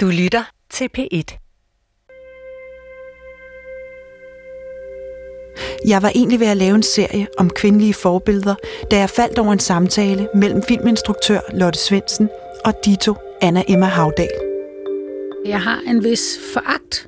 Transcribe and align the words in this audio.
Du 0.00 0.06
lytter 0.06 0.42
til 0.70 0.88
P1. 0.98 1.38
Jeg 5.86 6.02
var 6.02 6.12
egentlig 6.14 6.40
ved 6.40 6.46
at 6.46 6.56
lave 6.56 6.74
en 6.74 6.82
serie 6.82 7.26
om 7.38 7.50
kvindelige 7.50 7.94
forbilleder, 7.94 8.54
da 8.90 8.98
jeg 8.98 9.10
faldt 9.10 9.38
over 9.38 9.52
en 9.52 9.58
samtale 9.58 10.28
mellem 10.34 10.62
filminstruktør 10.62 11.40
Lotte 11.54 11.78
Svendsen 11.78 12.28
og 12.64 12.74
Dito 12.84 13.14
Anna 13.42 13.62
Emma 13.68 13.86
Havdal. 13.86 14.30
Jeg 15.46 15.60
har 15.60 15.80
en 15.88 16.04
vis 16.04 16.38
foragt 16.52 17.07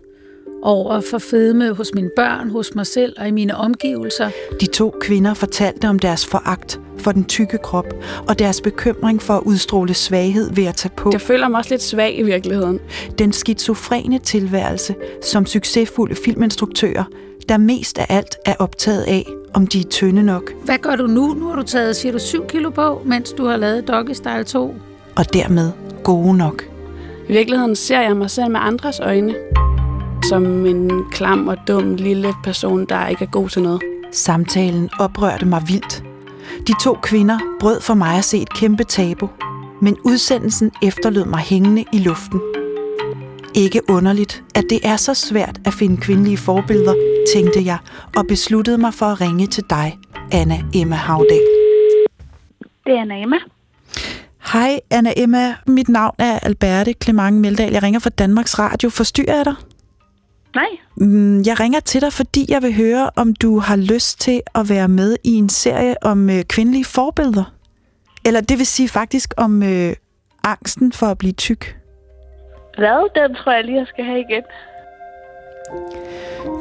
over 0.62 1.00
for 1.11 1.18
fedme 1.18 1.72
hos 1.72 1.90
mine 1.95 2.11
børn, 2.16 2.50
hos 2.50 2.74
mig 2.74 2.86
selv 2.86 3.14
og 3.18 3.29
i 3.29 3.30
mine 3.30 3.56
omgivelser. 3.56 4.30
De 4.60 4.66
to 4.66 4.95
kvinder 5.00 5.34
fortalte 5.34 5.88
om 5.88 5.98
deres 5.98 6.27
foragt 6.27 6.80
for 6.98 7.12
den 7.12 7.24
tykke 7.24 7.59
krop 7.59 7.95
og 8.29 8.38
deres 8.38 8.60
bekymring 8.60 9.23
for 9.23 9.34
at 9.34 9.42
udstråle 9.42 9.95
svaghed 9.95 10.54
ved 10.54 10.64
at 10.64 10.74
tage 10.74 10.92
på. 10.96 11.10
Jeg 11.12 11.20
føler 11.20 11.48
mig 11.48 11.59
også 11.59 11.70
lidt 11.70 11.82
svag 11.82 12.18
i 12.18 12.23
virkeligheden. 12.23 12.80
Den 13.18 13.32
skizofrene 13.32 14.18
tilværelse 14.18 14.95
som 15.23 15.46
succesfulde 15.46 16.14
filminstruktører, 16.24 17.05
der 17.48 17.58
mest 17.58 17.98
af 17.98 18.06
alt 18.08 18.36
er 18.47 18.55
optaget 18.58 19.02
af, 19.02 19.27
om 19.55 19.66
de 19.66 19.80
er 19.80 19.84
tynde 19.84 20.22
nok. 20.22 20.52
Hvad 20.64 20.78
gør 20.78 20.97
du 20.97 21.06
nu? 21.06 21.34
Nu 21.34 21.48
har 21.48 21.56
du 21.56 21.62
taget, 21.62 21.97
siger 21.97 22.12
du, 22.12 22.19
7 22.19 22.47
kilo 22.47 22.70
på, 22.70 23.02
mens 23.05 23.33
du 23.33 23.45
har 23.47 23.56
lavet 23.56 23.88
Doggy 23.88 24.12
Style 24.12 24.45
2. 24.45 24.74
Og 25.16 25.34
dermed 25.34 25.70
gode 26.05 26.36
nok. 26.36 26.64
I 27.28 27.33
virkeligheden 27.33 27.77
ser 27.77 28.00
jeg 28.00 28.16
mig 28.16 28.30
selv 28.30 28.50
med 28.50 28.61
andres 28.62 29.00
øjne. 29.00 29.34
Som 30.29 30.66
en 30.66 31.05
klam 31.10 31.48
og 31.48 31.56
dum 31.69 31.95
lille 31.95 32.34
person, 32.45 32.84
der 32.84 33.06
ikke 33.06 33.24
er 33.24 33.28
god 33.28 33.48
til 33.48 33.62
noget. 33.62 33.83
Samtalen 34.12 34.91
oprørte 34.98 35.47
mig 35.47 35.62
vildt. 35.66 36.05
De 36.66 36.73
to 36.83 36.95
kvinder 37.02 37.38
brød 37.61 37.80
for 37.80 37.95
mig 37.95 38.19
at 38.19 38.25
se 38.25 38.38
et 38.38 38.55
kæmpe 38.55 38.84
tabu, 38.84 39.30
men 39.83 39.97
udsendelsen 40.05 40.70
efterlod 40.83 41.25
mig 41.25 41.41
hængende 41.41 41.84
i 41.92 41.98
luften. 41.98 42.41
Ikke 43.55 43.80
underligt, 43.88 44.42
at 44.55 44.64
det 44.70 44.80
er 44.84 44.97
så 44.97 45.14
svært 45.14 45.61
at 45.64 45.75
finde 45.75 45.97
kvindelige 45.97 46.37
forbilleder, 46.37 46.94
tænkte 47.34 47.64
jeg, 47.64 47.78
og 48.16 48.27
besluttede 48.27 48.78
mig 48.78 48.94
for 48.94 49.06
at 49.06 49.20
ringe 49.20 49.47
til 49.47 49.64
dig, 49.70 49.98
Anna 50.33 50.62
Emma 50.75 50.97
Havdal. 50.97 51.41
Det 52.87 52.92
er 52.92 53.00
Anna 53.00 53.22
Emma. 53.22 53.37
Hej 54.53 54.81
Anna 54.91 55.12
Emma, 55.16 55.55
mit 55.66 55.89
navn 55.89 56.14
er 56.19 56.39
Alberte 56.39 56.94
Clement 57.03 57.37
Meldal. 57.37 57.72
Jeg 57.72 57.83
ringer 57.83 58.00
fra 58.00 58.11
Danmarks 58.11 58.59
Radio. 58.59 58.91
Forstyrrer 58.91 59.37
jeg 59.37 59.44
dig? 59.44 59.55
Nej. 60.55 60.67
Mm, 60.97 61.43
Jeg 61.47 61.61
ringer 61.61 61.81
til 61.81 62.01
dig, 62.01 62.12
fordi 62.12 62.47
jeg 62.48 62.62
vil 62.62 62.75
høre, 62.75 63.11
om 63.17 63.34
du 63.34 63.59
har 63.59 63.77
lyst 63.77 64.20
til 64.20 64.43
at 64.55 64.69
være 64.69 64.89
med 64.89 65.17
i 65.25 65.34
en 65.34 65.48
serie 65.48 65.95
om 66.03 66.31
øh, 66.31 66.43
kvindelige 66.45 66.84
forbilleder. 66.84 67.53
Eller 68.27 68.41
det 68.41 68.59
vil 68.59 68.67
sige 68.67 68.89
faktisk 68.89 69.34
om 69.37 69.62
øh, 69.62 69.93
angsten 70.45 70.93
for 70.93 71.06
at 71.06 71.19
blive 71.19 71.33
tyk. 71.33 71.77
Hvad? 72.78 73.11
Den 73.15 73.34
tror 73.37 73.53
jeg 73.53 73.65
lige, 73.65 73.78
jeg 73.78 73.87
skal 73.87 74.05
have 74.05 74.19
igen. 74.21 74.43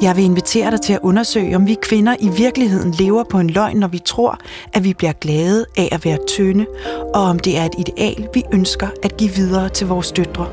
Jeg 0.02 0.16
vil 0.16 0.23
invitere 0.23 0.72
dig 0.72 0.82
til 0.82 0.94
at 0.94 1.00
undersøge, 1.04 1.56
om 1.56 1.67
vi 1.67 1.76
kvinder 1.82 2.16
i 2.20 2.30
virkeligheden 2.38 2.92
lever 2.92 3.23
på 3.23 3.38
en 3.40 3.50
løgn, 3.50 3.78
når 3.78 3.88
vi 3.88 4.00
tror, 4.06 4.40
at 4.73 4.84
vi 4.84 4.94
bliver 4.94 5.14
glade 5.14 5.66
af 5.78 5.90
at 5.92 6.06
være 6.06 6.17
tynde, 6.28 6.66
og 7.16 7.22
om 7.22 7.40
det 7.40 7.58
er 7.58 7.64
et 7.66 7.76
ideal, 7.78 8.28
vi 8.34 8.44
ønsker 8.54 8.88
at 9.04 9.17
give 9.17 9.30
videre 9.30 9.70
til 9.70 9.88
vores 9.88 10.12
døtre. 10.12 10.48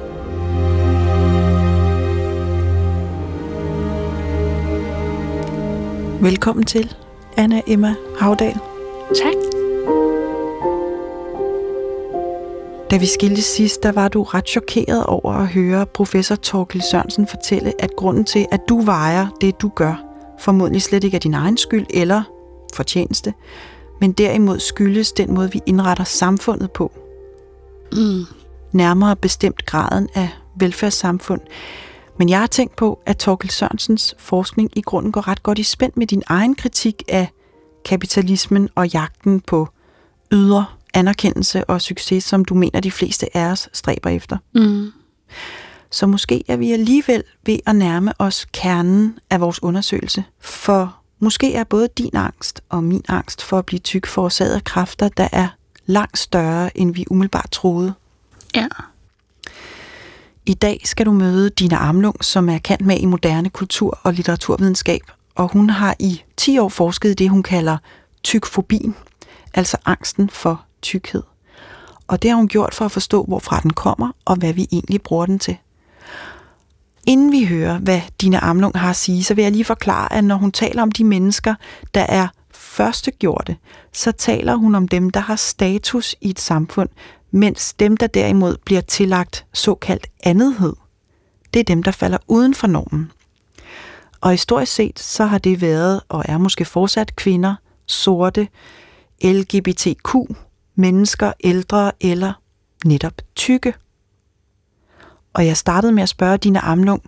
Velkommen 6.21 6.65
til, 6.65 6.95
Anna 7.37 7.61
Emma 7.67 7.95
Havdal. 8.19 8.55
Tak. 9.15 9.35
Da 12.91 12.97
vi 12.97 13.07
skiltes 13.07 13.45
sidst, 13.45 13.83
der 13.83 13.93
var 13.93 14.09
du 14.09 14.23
ret 14.23 14.49
chokeret 14.49 15.05
over 15.05 15.33
at 15.33 15.49
høre 15.49 15.87
professor 15.87 16.35
Torkel 16.35 16.83
Sørensen 16.83 17.27
fortælle, 17.27 17.73
at 17.83 17.97
grunden 17.97 18.25
til, 18.25 18.47
at 18.53 18.61
du 18.69 18.81
vejer 18.81 19.27
det, 19.41 19.63
du 19.63 19.69
gør, 19.69 20.05
formodentlig 20.39 20.83
slet 20.83 21.05
ikke 21.05 21.15
er 21.15 21.21
din 21.21 21.35
egen 21.35 21.57
skyld 21.57 21.87
eller 21.91 22.23
fortjeneste, 22.75 23.35
men 24.01 24.13
derimod 24.13 24.59
skyldes 24.59 25.13
den 25.13 25.35
måde, 25.35 25.53
vi 25.53 25.61
indretter 25.67 26.05
samfundet 26.05 26.71
på. 26.71 26.93
Mm. 27.93 28.25
Nærmere 28.73 29.17
bestemt 29.17 29.67
graden 29.67 30.09
af 30.15 30.29
velfærdssamfund. 30.55 31.41
Men 32.19 32.29
jeg 32.29 32.41
har 32.41 32.47
tænkt 32.47 32.77
på, 32.77 33.03
at 33.07 33.17
Torkel 33.17 33.51
Sørensens 33.51 34.15
forskning 34.19 34.71
i 34.77 34.81
grunden 34.81 35.13
går 35.13 35.29
ret 35.29 35.43
godt 35.43 35.59
i 35.59 35.63
spænd 35.63 35.93
med 35.97 36.07
din 36.07 36.23
egen 36.27 36.55
kritik 36.55 37.03
af 37.09 37.29
kapitalismen 37.85 38.69
og 38.75 38.89
jagten 38.89 39.41
på 39.41 39.69
ydre 40.33 40.67
anerkendelse 40.95 41.65
og 41.65 41.81
succes, 41.81 42.25
som 42.25 42.45
du 42.45 42.55
mener, 42.55 42.81
de 42.81 42.91
fleste 42.91 43.37
af 43.37 43.51
os 43.51 43.69
stræber 43.73 44.11
efter. 44.11 44.37
Mm. 44.55 44.93
Så 45.91 46.07
måske 46.07 46.45
er 46.49 46.57
vi 46.57 46.73
alligevel 46.73 47.25
ved 47.47 47.59
at 47.67 47.77
nærme 47.77 48.13
os 48.19 48.47
kernen 48.53 49.19
af 49.31 49.41
vores 49.41 49.63
undersøgelse. 49.63 50.25
For 50.41 50.97
måske 51.19 51.55
er 51.55 51.65
både 51.65 51.89
din 51.99 52.17
angst 52.17 52.61
og 52.69 52.85
min 52.85 53.05
angst 53.09 53.43
for 53.43 53.59
at 53.59 53.67
blive 53.67 53.81
tyk 53.81 54.07
forårsaget 54.07 54.55
af 54.55 54.65
kræfter, 54.65 55.09
der 55.09 55.29
er 55.33 55.49
langt 55.87 56.19
større, 56.19 56.79
end 56.79 56.95
vi 56.95 57.05
umiddelbart 57.11 57.51
troede. 57.51 57.95
Ja. 58.55 58.67
I 60.49 60.55
dag 60.55 60.81
skal 60.85 61.07
du 61.07 61.13
møde 61.13 61.51
Dina 61.51 61.77
Amlung, 61.77 62.25
som 62.25 62.49
er 62.49 62.59
kendt 62.59 62.87
med 62.87 62.99
i 62.99 63.05
moderne 63.05 63.51
kultur- 63.51 63.99
og 64.03 64.13
litteraturvidenskab, 64.13 65.01
og 65.35 65.49
hun 65.53 65.71
har 65.71 65.97
i 65.99 66.23
10 66.37 66.59
år 66.59 66.69
forsket 66.69 67.11
i 67.11 67.15
det, 67.15 67.31
hun 67.31 67.43
kalder 67.43 67.79
tykfobien, 68.23 68.95
altså 69.55 69.77
angsten 69.85 70.31
for 70.31 70.65
tykkhed. 70.83 71.23
Og 72.07 72.23
det 72.23 72.31
har 72.31 72.37
hun 72.37 72.49
gjort 72.49 72.75
for 72.75 72.85
at 72.85 72.93
forstå, 72.93 73.25
hvorfra 73.25 73.61
den 73.61 73.73
kommer, 73.73 74.11
og 74.25 74.37
hvad 74.37 74.53
vi 74.53 74.69
egentlig 74.73 75.03
bruger 75.03 75.27
den 75.27 75.39
til. 75.39 75.57
Inden 77.07 77.33
vi 77.33 77.45
hører, 77.45 77.79
hvad 77.79 78.01
Dina 78.21 78.39
Amlung 78.43 78.79
har 78.79 78.91
at 78.91 78.97
sige, 78.97 79.25
så 79.25 79.35
vil 79.35 79.43
jeg 79.43 79.53
lige 79.53 79.65
forklare, 79.65 80.13
at 80.13 80.25
når 80.25 80.37
hun 80.37 80.53
taler 80.53 80.83
om 80.83 80.93
de 80.93 81.05
mennesker, 81.05 81.55
der 81.95 82.07
er 82.09 82.29
førstegjorte, 82.53 83.57
så 83.93 84.13
taler 84.13 84.55
hun 84.55 84.75
om 84.75 84.89
dem, 84.89 85.11
der 85.11 85.21
har 85.21 85.37
status 85.37 86.17
i 86.21 86.31
et 86.31 86.41
samfund, 86.41 86.89
mens 87.31 87.75
dem, 87.75 87.97
der 87.97 88.07
derimod 88.07 88.57
bliver 88.65 88.81
tillagt 88.81 89.47
såkaldt 89.53 90.07
andethed, 90.25 90.77
det 91.55 91.61
er 91.61 91.65
dem, 91.65 91.83
der 91.83 91.91
falder 91.91 92.19
uden 92.29 92.55
for 92.55 92.67
normen. 92.67 93.13
Og 94.21 94.31
historisk 94.31 94.73
set, 94.73 94.99
så 94.99 95.25
har 95.25 95.39
det 95.39 95.61
været, 95.61 96.01
og 96.09 96.25
er 96.29 96.39
måske 96.39 96.65
fortsat, 96.65 97.17
kvinder, 97.17 97.55
sorte, 97.87 98.49
LGBTQ, 99.25 100.15
mennesker, 100.75 101.33
ældre 101.45 101.93
eller 102.01 102.33
netop 102.85 103.13
tykke. 103.35 103.75
Og 105.35 105.47
jeg 105.47 105.57
startede 105.57 105.93
med 105.93 106.03
at 106.03 106.09
spørge 106.09 106.37
Dina 106.37 106.61
Amlung, 106.63 107.03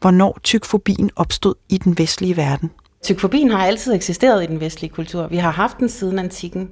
hvornår 0.00 0.38
tykfobien 0.42 1.10
opstod 1.16 1.54
i 1.68 1.78
den 1.78 1.98
vestlige 1.98 2.36
verden. 2.36 2.70
Tykfobien 3.04 3.50
har 3.50 3.66
altid 3.66 3.94
eksisteret 3.94 4.44
i 4.44 4.46
den 4.46 4.60
vestlige 4.60 4.90
kultur. 4.90 5.26
Vi 5.26 5.36
har 5.36 5.50
haft 5.50 5.78
den 5.78 5.88
siden 5.88 6.18
antikken. 6.18 6.70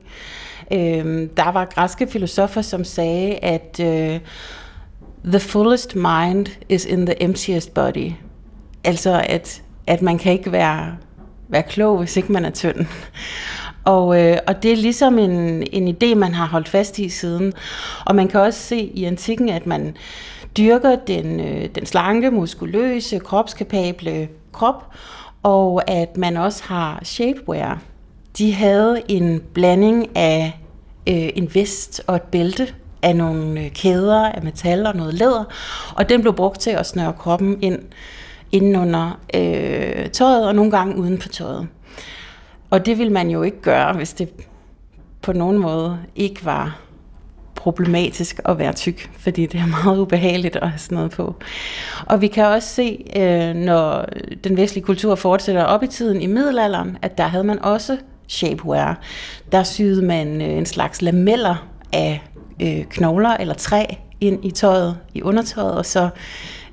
Øh, 0.73 1.29
der 1.37 1.53
var 1.53 1.65
græske 1.65 2.07
filosofer, 2.07 2.63
som 2.63 2.85
sagde, 2.85 3.35
at 3.35 3.81
øh, 3.81 4.21
the 5.25 5.41
fullest 5.41 5.95
mind 5.95 6.47
is 6.69 6.85
in 6.85 7.07
the 7.07 7.23
emptiest 7.23 7.75
body. 7.75 8.13
Altså, 8.85 9.25
at, 9.29 9.63
at 9.87 10.03
man 10.03 10.19
kan 10.19 10.33
ikke 10.33 10.53
være, 10.53 10.97
være 11.49 11.63
klog, 11.63 11.99
hvis 11.99 12.17
ikke 12.17 12.33
man 12.33 12.45
er 12.45 12.51
tynd. 12.51 12.87
Og, 13.85 14.23
øh, 14.23 14.39
og 14.47 14.63
det 14.63 14.73
er 14.73 14.77
ligesom 14.77 15.19
en, 15.19 15.65
en 15.73 15.97
idé, 15.97 16.15
man 16.15 16.35
har 16.35 16.47
holdt 16.47 16.69
fast 16.69 16.99
i 16.99 17.09
siden. 17.09 17.53
Og 18.07 18.15
man 18.15 18.29
kan 18.29 18.41
også 18.41 18.61
se 18.61 18.77
i 18.77 19.05
antikken, 19.05 19.49
at 19.49 19.67
man 19.67 19.97
dyrker 20.57 20.97
den, 20.97 21.41
øh, 21.41 21.69
den 21.75 21.87
slanke, 21.87 22.31
muskuløse, 22.31 23.19
kropskapable 23.19 24.29
krop, 24.53 24.95
og 25.43 25.91
at 25.91 26.17
man 26.17 26.37
også 26.37 26.63
har 26.65 27.01
shapewear. 27.03 27.83
De 28.39 28.55
havde 28.55 29.03
en 29.09 29.43
blanding 29.55 30.17
af 30.17 30.61
øh, 31.09 31.29
en 31.35 31.55
vest 31.55 32.03
og 32.07 32.17
et 32.17 32.23
bælte 32.23 32.69
af 33.03 33.17
nogle 33.17 33.61
øh, 33.61 33.71
kæder 33.71 34.29
af 34.29 34.43
metal 34.43 34.87
og 34.87 34.97
noget 34.97 35.15
læder, 35.15 35.45
og 35.97 36.09
den 36.09 36.21
blev 36.21 36.35
brugt 36.35 36.61
til 36.61 36.71
at 36.71 36.87
snøre 36.87 37.13
kroppen 37.13 37.63
ind 37.63 37.79
inden 38.53 38.77
under 38.77 39.21
øh, 39.35 40.11
tøjet, 40.11 40.49
og 40.49 40.55
nogle 40.55 40.71
gange 40.71 40.97
uden 40.97 41.19
på 41.19 41.29
tøjet. 41.29 41.69
Og 42.71 42.87
det 42.87 42.99
vil 42.99 43.13
man 43.13 43.31
jo 43.31 43.43
ikke 43.43 43.63
gøre, 43.63 43.93
hvis 43.93 44.13
det 44.13 44.29
på 45.23 45.33
nogen 45.33 45.59
måde 45.59 45.99
ikke 46.17 46.45
var 46.45 46.81
problematisk 47.55 48.41
at 48.45 48.59
være 48.59 48.73
tyk, 48.73 49.11
fordi 49.19 49.47
det 49.47 49.61
er 49.61 49.67
meget 49.85 49.99
ubehageligt 49.99 50.57
at 50.57 50.69
have 50.69 50.79
sådan 50.79 50.97
noget 50.97 51.11
på. 51.11 51.35
Og 52.07 52.21
vi 52.21 52.27
kan 52.27 52.47
også 52.47 52.69
se, 52.69 53.05
øh, 53.17 53.55
når 53.55 54.07
den 54.45 54.57
vestlige 54.57 54.85
kultur 54.85 55.15
fortsætter 55.15 55.63
op 55.63 55.83
i 55.83 55.87
tiden 55.87 56.23
i 56.23 56.27
middelalderen, 56.27 56.99
at 57.03 57.19
der 57.19 57.25
havde 57.25 57.45
man 57.45 57.63
også 57.63 57.97
shapewear. 58.29 59.01
Der 59.53 59.63
syede 59.63 60.03
man 60.07 60.43
øh, 60.43 60.49
en 60.49 60.67
slags 60.67 61.03
lameller 61.03 61.69
af 61.93 62.23
øh, 62.63 62.85
knogler 62.85 63.37
eller 63.37 63.55
træ 63.55 63.85
ind 64.21 64.45
i 64.45 64.51
tøjet, 64.51 64.97
i 65.15 65.23
undertøjet, 65.23 65.75
og 65.75 65.87
så 65.87 66.09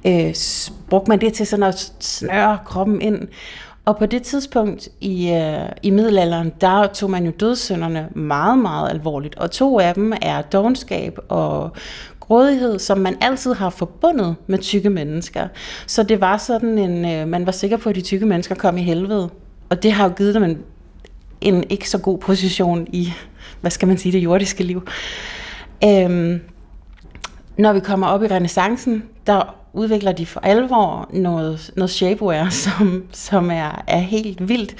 øh, 0.05 0.35
brugte 0.89 1.09
man 1.09 1.21
det 1.21 1.33
til 1.33 1.47
sådan 1.47 1.63
at 1.63 1.93
snøre 1.99 2.57
kroppen 2.65 3.01
ind. 3.01 3.27
Og 3.85 3.97
på 3.97 4.05
det 4.05 4.23
tidspunkt 4.23 4.89
i, 5.01 5.31
øh, 5.31 5.69
i 5.83 5.89
middelalderen, 5.89 6.51
der 6.61 6.87
tog 6.87 7.09
man 7.09 7.25
jo 7.25 7.31
dødssynderne 7.39 8.09
meget, 8.15 8.59
meget 8.59 8.89
alvorligt. 8.89 9.35
Og 9.35 9.51
to 9.51 9.79
af 9.79 9.93
dem 9.93 10.13
er 10.21 10.41
dogenskab 10.41 11.17
og 11.29 11.71
grådighed, 12.19 12.79
som 12.79 12.97
man 12.97 13.17
altid 13.21 13.53
har 13.53 13.69
forbundet 13.69 14.35
med 14.47 14.59
tykke 14.59 14.89
mennesker. 14.89 15.47
Så 15.87 16.03
det 16.03 16.21
var 16.21 16.37
sådan 16.37 16.77
en, 16.77 17.05
øh, 17.05 17.27
man 17.27 17.45
var 17.45 17.51
sikker 17.51 17.77
på, 17.77 17.89
at 17.89 17.95
de 17.95 18.01
tykke 18.01 18.25
mennesker 18.25 18.55
kom 18.55 18.77
i 18.77 18.81
helvede. 18.81 19.29
Og 19.69 19.83
det 19.83 19.91
har 19.91 20.09
jo 20.09 20.13
givet 20.15 20.35
dem 20.35 20.43
en, 20.43 20.57
en 21.43 21.63
ikke 21.69 21.89
så 21.89 21.97
god 21.97 22.17
position 22.17 22.87
i, 22.93 23.13
hvad 23.61 23.71
skal 23.71 23.87
man 23.87 23.97
sige, 23.97 24.11
det 24.11 24.19
jordiske 24.19 24.63
liv. 24.63 24.87
Øhm, 25.85 26.41
når 27.57 27.73
vi 27.73 27.79
kommer 27.79 28.07
op 28.07 28.23
i 28.23 28.27
renaissancen, 28.27 29.03
der 29.27 29.55
udvikler 29.73 30.11
de 30.11 30.25
for 30.25 30.39
alvor 30.39 31.09
noget, 31.13 31.71
noget 31.75 31.89
shapewear, 31.89 32.49
som, 32.65 33.03
som 33.11 33.51
er, 33.51 33.83
er 33.87 33.99
helt 33.99 34.49
vildt. 34.49 34.75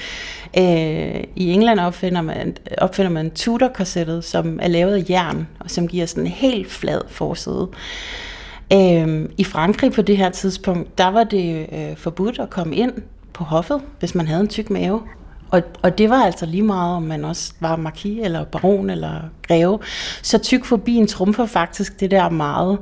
Øh, 0.58 1.24
I 1.36 1.52
England 1.52 1.80
opfinder 1.80 2.22
man, 2.22 2.58
opfinder 2.78 3.12
man 3.12 3.32
Tudor-korsettet, 3.32 4.24
som 4.24 4.60
er 4.62 4.68
lavet 4.68 4.96
af 4.96 5.10
jern, 5.10 5.48
og 5.60 5.72
som 5.72 5.88
giver 5.88 6.06
sådan 6.06 6.24
en 6.24 6.32
helt 6.32 6.72
flad 6.72 7.02
forside. 7.08 7.68
Øh, 8.74 9.30
I 9.38 9.44
Frankrig 9.44 9.92
på 9.92 10.02
det 10.02 10.18
her 10.18 10.30
tidspunkt, 10.30 10.98
der 10.98 11.08
var 11.08 11.24
det 11.24 11.68
øh, 11.72 11.98
forbudt 11.98 12.40
at 12.40 12.50
komme 12.50 12.76
ind 12.76 12.94
på 13.34 13.44
hoffet, 13.44 13.82
hvis 14.00 14.16
man 14.16 14.28
havde 14.28 14.42
en 14.42 14.48
tyk 14.48 14.70
mave. 14.70 15.02
Og, 15.54 15.62
og 15.82 15.98
det 15.98 16.10
var 16.10 16.26
altså 16.26 16.46
lige 16.46 16.64
meget, 16.64 16.96
om 16.96 17.04
man 17.04 17.26
også 17.26 17.54
var 17.60 17.76
markis 17.76 18.20
eller 18.24 18.44
baron, 18.44 18.90
eller 18.90 19.22
greve. 19.48 19.80
Så 20.22 20.38
tyk 20.38 20.62
en 20.88 21.08
trumfer 21.08 21.46
faktisk 21.46 22.00
det 22.00 22.12
der 22.12 22.30
meget 22.30 22.78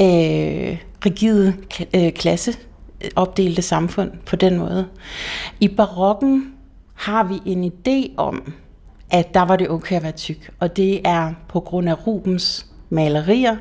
øh, 0.00 0.78
rigide 1.06 1.54
øh, 1.94 2.12
klasse 2.12 2.52
opdelte 3.16 3.62
samfund 3.62 4.10
på 4.26 4.36
den 4.36 4.58
måde. 4.58 4.86
I 5.60 5.68
barokken 5.68 6.52
har 6.94 7.24
vi 7.24 7.34
en 7.46 7.72
idé 7.72 8.14
om, 8.16 8.52
at 9.10 9.34
der 9.34 9.42
var 9.42 9.56
det 9.56 9.70
okay 9.70 9.96
at 9.96 10.02
være 10.02 10.12
tyk, 10.12 10.50
og 10.60 10.76
det 10.76 11.00
er 11.04 11.32
på 11.48 11.60
grund 11.60 11.88
af 11.88 12.06
Rubens 12.06 12.66
malerier 12.90 13.56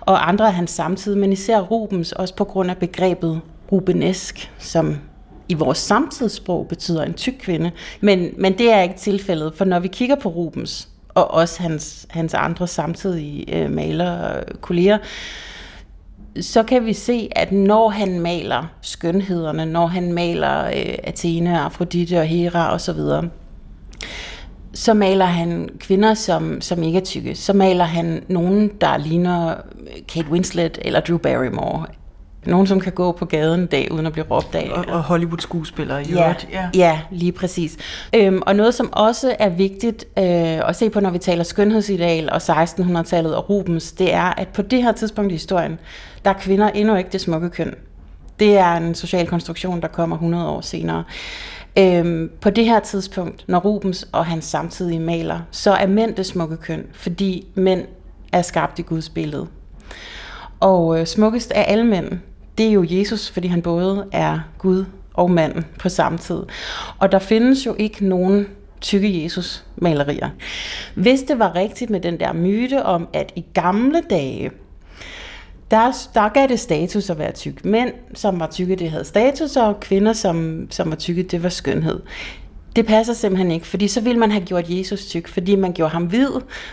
og 0.00 0.28
andre 0.28 0.46
af 0.46 0.54
hans 0.54 0.70
samtid, 0.70 1.14
men 1.14 1.32
især 1.32 1.60
Rubens 1.60 2.12
også 2.12 2.36
på 2.36 2.44
grund 2.44 2.70
af 2.70 2.76
begrebet 2.76 3.40
rubenesk, 3.72 4.52
som 4.58 4.96
i 5.48 5.54
vores 5.54 5.78
samtidssprog 5.78 6.68
betyder 6.68 7.02
en 7.02 7.14
tyk 7.14 7.34
kvinde. 7.40 7.70
Men, 8.00 8.34
men 8.38 8.58
det 8.58 8.72
er 8.72 8.80
ikke 8.80 8.98
tilfældet, 8.98 9.54
for 9.54 9.64
når 9.64 9.78
vi 9.78 9.88
kigger 9.88 10.16
på 10.16 10.28
Rubens, 10.28 10.88
og 11.08 11.30
også 11.30 11.62
hans, 11.62 12.06
hans 12.10 12.34
andre 12.34 12.66
samtidige 12.66 13.56
øh, 13.56 13.70
malerkolleger, 13.70 14.98
så 16.40 16.62
kan 16.62 16.86
vi 16.86 16.92
se, 16.92 17.28
at 17.32 17.52
når 17.52 17.88
han 17.88 18.20
maler 18.20 18.64
skønhederne, 18.80 19.66
når 19.66 19.86
han 19.86 20.12
maler 20.12 20.64
øh, 20.66 20.94
Athene, 21.04 21.60
Afrodite 21.60 22.18
og 22.18 22.26
Hera 22.26 22.74
osv., 22.74 22.94
så, 22.94 23.28
så 24.74 24.94
maler 24.94 25.24
han 25.24 25.68
kvinder, 25.78 26.14
som, 26.14 26.60
som 26.60 26.82
ikke 26.82 26.98
er 26.98 27.04
tykke. 27.04 27.34
Så 27.34 27.52
maler 27.52 27.84
han 27.84 28.24
nogen, 28.28 28.70
der 28.80 28.96
ligner 28.96 29.54
Kate 30.08 30.30
Winslet 30.30 30.78
eller 30.82 31.00
Drew 31.00 31.18
Barrymore 31.18 31.86
nogen, 32.46 32.66
som 32.66 32.80
kan 32.80 32.92
gå 32.92 33.12
på 33.12 33.24
gaden 33.24 33.60
en 33.60 33.66
dag, 33.66 33.92
uden 33.92 34.06
at 34.06 34.12
blive 34.12 34.24
råbt 34.30 34.54
af. 34.54 34.70
Og, 34.74 34.84
og 34.88 35.02
Hollywood-skuespillere 35.02 36.02
i 36.02 36.06
ja, 36.12 36.22
øvrigt. 36.22 36.48
Ja. 36.52 36.68
ja, 36.74 37.00
lige 37.10 37.32
præcis. 37.32 37.76
Øhm, 38.14 38.42
og 38.46 38.56
noget, 38.56 38.74
som 38.74 38.92
også 38.92 39.36
er 39.38 39.48
vigtigt 39.48 40.04
øh, 40.18 40.68
at 40.68 40.76
se 40.76 40.90
på, 40.90 41.00
når 41.00 41.10
vi 41.10 41.18
taler 41.18 41.44
skønhedsideal 41.44 42.30
og 42.30 42.36
1600-tallet 42.36 43.36
og 43.36 43.50
Rubens, 43.50 43.92
det 43.92 44.14
er, 44.14 44.40
at 44.40 44.48
på 44.48 44.62
det 44.62 44.82
her 44.82 44.92
tidspunkt 44.92 45.32
i 45.32 45.34
historien, 45.34 45.78
der 46.24 46.30
er 46.30 46.34
kvinder 46.34 46.68
endnu 46.68 46.96
ikke 46.96 47.10
det 47.10 47.20
smukke 47.20 47.50
køn. 47.50 47.74
Det 48.38 48.58
er 48.58 48.76
en 48.76 48.94
social 48.94 49.26
konstruktion, 49.26 49.80
der 49.80 49.88
kommer 49.88 50.16
100 50.16 50.48
år 50.48 50.60
senere. 50.60 51.04
Øhm, 51.78 52.30
på 52.40 52.50
det 52.50 52.64
her 52.64 52.80
tidspunkt, 52.80 53.44
når 53.48 53.58
Rubens 53.58 54.08
og 54.12 54.26
hans 54.26 54.44
samtidige 54.44 55.00
maler, 55.00 55.40
så 55.50 55.72
er 55.72 55.86
mænd 55.86 56.14
det 56.14 56.26
smukke 56.26 56.56
køn, 56.56 56.86
fordi 56.92 57.46
mænd 57.54 57.84
er 58.32 58.42
skabt 58.42 58.78
i 58.78 58.82
Guds 58.82 59.08
billede. 59.08 59.46
Og 60.60 61.00
øh, 61.00 61.06
smukkest 61.06 61.52
af 61.52 61.64
alle 61.68 61.84
mænd, 61.84 62.08
det 62.58 62.66
er 62.66 62.72
jo 62.72 62.86
Jesus, 62.88 63.30
fordi 63.30 63.48
han 63.48 63.62
både 63.62 64.06
er 64.12 64.38
Gud 64.58 64.84
og 65.14 65.30
mand 65.30 65.64
på 65.78 65.88
samme 65.88 66.18
tid. 66.18 66.42
Og 66.98 67.12
der 67.12 67.18
findes 67.18 67.66
jo 67.66 67.74
ikke 67.78 68.06
nogen 68.06 68.46
tykke 68.80 69.22
Jesus-malerier. 69.22 70.28
Hvis 70.94 71.22
det 71.22 71.38
var 71.38 71.54
rigtigt 71.54 71.90
med 71.90 72.00
den 72.00 72.20
der 72.20 72.32
myte 72.32 72.82
om, 72.82 73.08
at 73.12 73.32
i 73.36 73.44
gamle 73.54 74.02
dage, 74.10 74.50
der, 75.70 75.92
der 76.14 76.28
gav 76.28 76.48
det 76.48 76.60
status 76.60 77.10
at 77.10 77.18
være 77.18 77.32
tyk. 77.32 77.64
Mænd, 77.64 77.92
som 78.14 78.40
var 78.40 78.46
tykke, 78.46 78.76
det 78.76 78.90
havde 78.90 79.04
status, 79.04 79.56
og 79.56 79.80
kvinder, 79.80 80.12
som, 80.12 80.66
som 80.70 80.90
var 80.90 80.96
tykke, 80.96 81.22
det 81.22 81.42
var 81.42 81.48
skønhed. 81.48 82.00
Det 82.78 82.86
passer 82.86 83.14
simpelthen 83.14 83.50
ikke, 83.50 83.66
fordi 83.66 83.88
så 83.88 84.00
ville 84.00 84.18
man 84.18 84.30
have 84.30 84.44
gjort 84.44 84.64
Jesus 84.68 85.06
tyk, 85.06 85.28
fordi 85.28 85.56
man 85.56 85.72
gjorde 85.72 85.92
ham 85.92 86.04
hvid, 86.04 86.28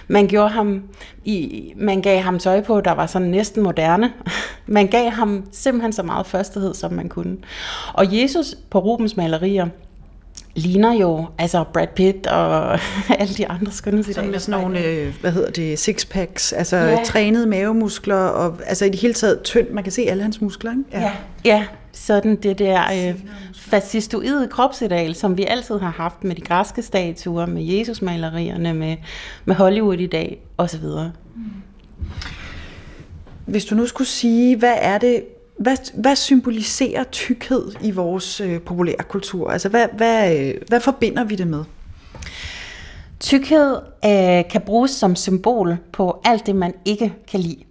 man, 0.07 0.27
gjorde 0.27 0.49
ham 0.49 0.83
i, 1.23 1.73
man 1.75 2.01
gav 2.01 2.21
ham 2.21 2.39
tøj 2.39 2.61
på, 2.61 2.81
der 2.81 2.91
var 2.91 3.05
sådan 3.05 3.27
næsten 3.27 3.63
moderne. 3.63 4.13
Man 4.67 4.87
gav 4.87 5.09
ham 5.09 5.45
simpelthen 5.51 5.93
så 5.93 6.03
meget 6.03 6.25
førstighed, 6.25 6.73
som 6.73 6.93
man 6.93 7.09
kunne. 7.09 7.37
Og 7.93 8.21
Jesus 8.21 8.55
på 8.69 8.79
Rubens 8.79 9.17
malerier, 9.17 9.67
ligner 10.55 10.93
jo 10.93 11.25
altså 11.37 11.63
Brad 11.73 11.87
Pitt 11.95 12.27
og 12.27 12.79
alle 13.19 13.33
de 13.33 13.47
andre 13.47 13.71
skønhedsidealer. 13.71 14.21
Sådan 14.21 14.31
med 14.31 14.39
sådan 14.39 14.61
nogle, 14.61 14.85
øh, 14.85 15.13
hvad 15.21 15.31
hedder 15.31 15.51
det, 15.51 15.79
sixpacks, 15.79 16.53
altså 16.53 16.77
ja. 16.77 17.03
trænede 17.05 17.47
mavemuskler, 17.47 18.15
og 18.15 18.59
altså 18.65 18.85
i 18.85 18.89
det 18.89 18.99
hele 18.99 19.13
taget 19.13 19.41
tynd, 19.43 19.69
man 19.69 19.83
kan 19.83 19.91
se 19.91 20.01
alle 20.01 20.23
hans 20.23 20.41
muskler, 20.41 20.71
ikke? 20.71 20.83
Ja, 20.91 21.01
ja, 21.01 21.11
ja 21.45 21.65
sådan 21.95 22.35
det 22.35 22.59
der 22.59 22.81
øh, 22.81 23.19
fascistoide 23.55 24.47
kropsideal, 24.47 25.15
som 25.15 25.37
vi 25.37 25.43
altid 25.43 25.79
har 25.79 25.89
haft 25.89 26.23
med 26.23 26.35
de 26.35 26.41
græske 26.41 26.81
statuer, 26.81 27.45
med 27.45 27.63
Jesusmalerierne, 27.63 28.73
med, 28.73 28.97
med 29.45 29.55
Hollywood 29.55 29.97
i 29.97 30.07
dag, 30.07 30.41
osv. 30.57 30.83
Hvis 33.45 33.65
du 33.65 33.75
nu 33.75 33.85
skulle 33.85 34.07
sige, 34.07 34.57
hvad 34.57 34.75
er 34.81 34.97
det, 34.97 35.23
hvad, 35.57 35.77
hvad 35.93 36.15
symboliserer 36.15 37.03
tykkhed 37.03 37.71
i 37.81 37.91
vores 37.91 38.41
øh, 38.41 38.61
populære 38.61 39.03
kultur? 39.09 39.51
Altså, 39.51 39.69
hvad, 39.69 39.87
hvad, 39.97 40.37
øh, 40.39 40.53
hvad 40.67 40.79
forbinder 40.79 41.23
vi 41.23 41.35
det 41.35 41.47
med? 41.47 41.63
Tykkhed 43.19 43.75
øh, 44.05 44.49
kan 44.51 44.61
bruges 44.65 44.91
som 44.91 45.15
symbol 45.15 45.77
på 45.93 46.21
alt 46.23 46.45
det, 46.45 46.55
man 46.55 46.73
ikke 46.85 47.13
kan 47.31 47.39
lide. 47.39 47.63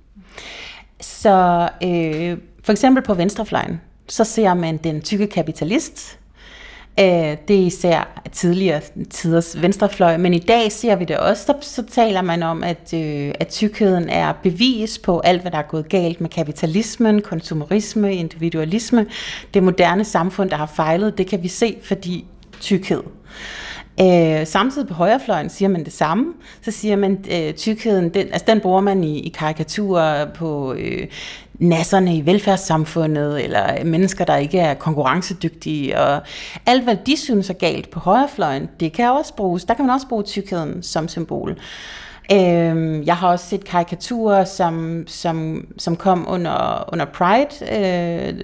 Så 1.00 1.68
øh, 1.84 2.38
for 2.62 2.72
eksempel 2.72 3.04
på 3.04 3.14
venstrefløjen, 3.14 3.80
så 4.08 4.24
ser 4.24 4.54
man 4.54 4.76
den 4.76 5.00
tykke 5.00 5.26
kapitalist. 5.26 6.18
Øh, 7.00 7.36
det 7.48 7.56
er 7.56 7.66
især 7.66 8.22
tidligere 8.32 8.80
tiders 9.10 9.62
venstrefløj, 9.62 10.16
men 10.16 10.34
i 10.34 10.38
dag 10.38 10.72
ser 10.72 10.96
vi 10.96 11.04
det 11.04 11.18
også. 11.18 11.44
Så, 11.44 11.54
så 11.60 11.82
taler 11.82 12.22
man 12.22 12.42
om, 12.42 12.64
at, 12.64 12.94
øh, 12.94 13.32
at 13.40 13.48
tykkheden 13.48 14.08
er 14.08 14.32
bevis 14.42 14.98
på 14.98 15.20
alt, 15.20 15.40
hvad 15.40 15.50
der 15.50 15.58
er 15.58 15.62
gået 15.62 15.88
galt 15.88 16.20
med 16.20 16.30
kapitalismen, 16.30 17.22
konsumerisme, 17.22 18.14
individualisme. 18.14 19.06
Det 19.54 19.62
moderne 19.62 20.04
samfund, 20.04 20.50
der 20.50 20.56
har 20.56 20.72
fejlet, 20.76 21.18
det 21.18 21.26
kan 21.26 21.42
vi 21.42 21.48
se, 21.48 21.76
fordi 21.82 22.24
tykkhed. 22.60 23.02
Øh, 24.00 24.46
samtidig 24.46 24.88
på 24.88 24.94
højrefløjen 24.94 25.50
siger 25.50 25.68
man 25.68 25.84
det 25.84 25.92
samme. 25.92 26.26
Så 26.62 26.70
siger 26.70 26.96
man, 26.96 27.24
øh, 27.32 27.54
tykkheden, 27.54 28.08
den, 28.08 28.26
altså 28.26 28.44
den 28.46 28.60
bruger 28.60 28.80
man 28.80 29.04
i, 29.04 29.18
i 29.18 29.28
karikaturer 29.28 30.26
på 30.32 30.74
øh, 30.74 31.06
nasserne 31.58 32.16
i 32.16 32.26
velfærdssamfundet, 32.26 33.44
eller 33.44 33.84
mennesker, 33.84 34.24
der 34.24 34.36
ikke 34.36 34.58
er 34.58 34.74
konkurrencedygtige. 34.74 36.00
Og 36.00 36.22
alt, 36.66 36.84
hvad 36.84 36.96
de 37.06 37.16
synes 37.16 37.50
er 37.50 37.54
galt 37.54 37.90
på 37.90 38.00
højrefløjen, 38.00 38.68
det 38.80 38.92
kan 38.92 39.10
også 39.10 39.34
bruges. 39.34 39.64
Der 39.64 39.74
kan 39.74 39.84
man 39.86 39.94
også 39.94 40.08
bruge 40.08 40.22
tykkheden 40.22 40.82
som 40.82 41.08
symbol. 41.08 41.58
Øh, 42.32 43.06
jeg 43.06 43.16
har 43.16 43.28
også 43.28 43.46
set 43.46 43.64
karikaturer, 43.64 44.44
som, 44.44 45.04
som, 45.06 45.66
som 45.78 45.96
kom 45.96 46.26
under, 46.28 46.88
under 46.92 47.04
Pride-ugen 47.04 48.38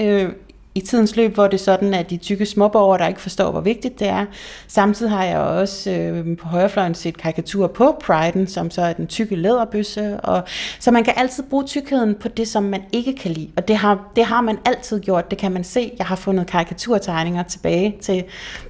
øh, 0.00 0.22
øh, 0.22 0.32
i 0.76 0.80
tidens 0.80 1.16
løb, 1.16 1.34
hvor 1.34 1.46
det 1.46 1.54
er 1.54 1.64
sådan, 1.64 1.94
at 1.94 2.10
de 2.10 2.16
tykke 2.16 2.46
småborgere, 2.46 2.98
der 2.98 3.08
ikke 3.08 3.20
forstår, 3.20 3.50
hvor 3.50 3.60
vigtigt 3.60 3.98
det 3.98 4.08
er. 4.08 4.24
Samtidig 4.68 5.12
har 5.12 5.24
jeg 5.24 5.38
også 5.38 5.90
øh, 5.90 6.36
på 6.36 6.48
højrefløjen 6.48 6.94
set 6.94 7.16
karikaturer 7.16 7.68
på 7.68 7.96
Priden, 8.04 8.46
som 8.46 8.70
så 8.70 8.82
er 8.82 8.92
den 8.92 9.06
tykke 9.06 9.36
læderbøsse. 9.36 10.20
Og, 10.20 10.42
så 10.80 10.90
man 10.90 11.04
kan 11.04 11.14
altid 11.16 11.42
bruge 11.50 11.64
tykkheden 11.64 12.14
på 12.14 12.28
det, 12.28 12.48
som 12.48 12.62
man 12.62 12.82
ikke 12.92 13.16
kan 13.16 13.30
lide. 13.30 13.50
Og 13.56 13.68
det 13.68 13.76
har, 13.76 14.12
det 14.16 14.24
har 14.24 14.40
man 14.40 14.58
altid 14.64 15.00
gjort. 15.00 15.30
Det 15.30 15.38
kan 15.38 15.52
man 15.52 15.64
se. 15.64 15.92
Jeg 15.98 16.06
har 16.06 16.16
fundet 16.16 16.46
karikaturtegninger 16.46 17.42
tilbage 17.42 17.96
til, 18.00 18.24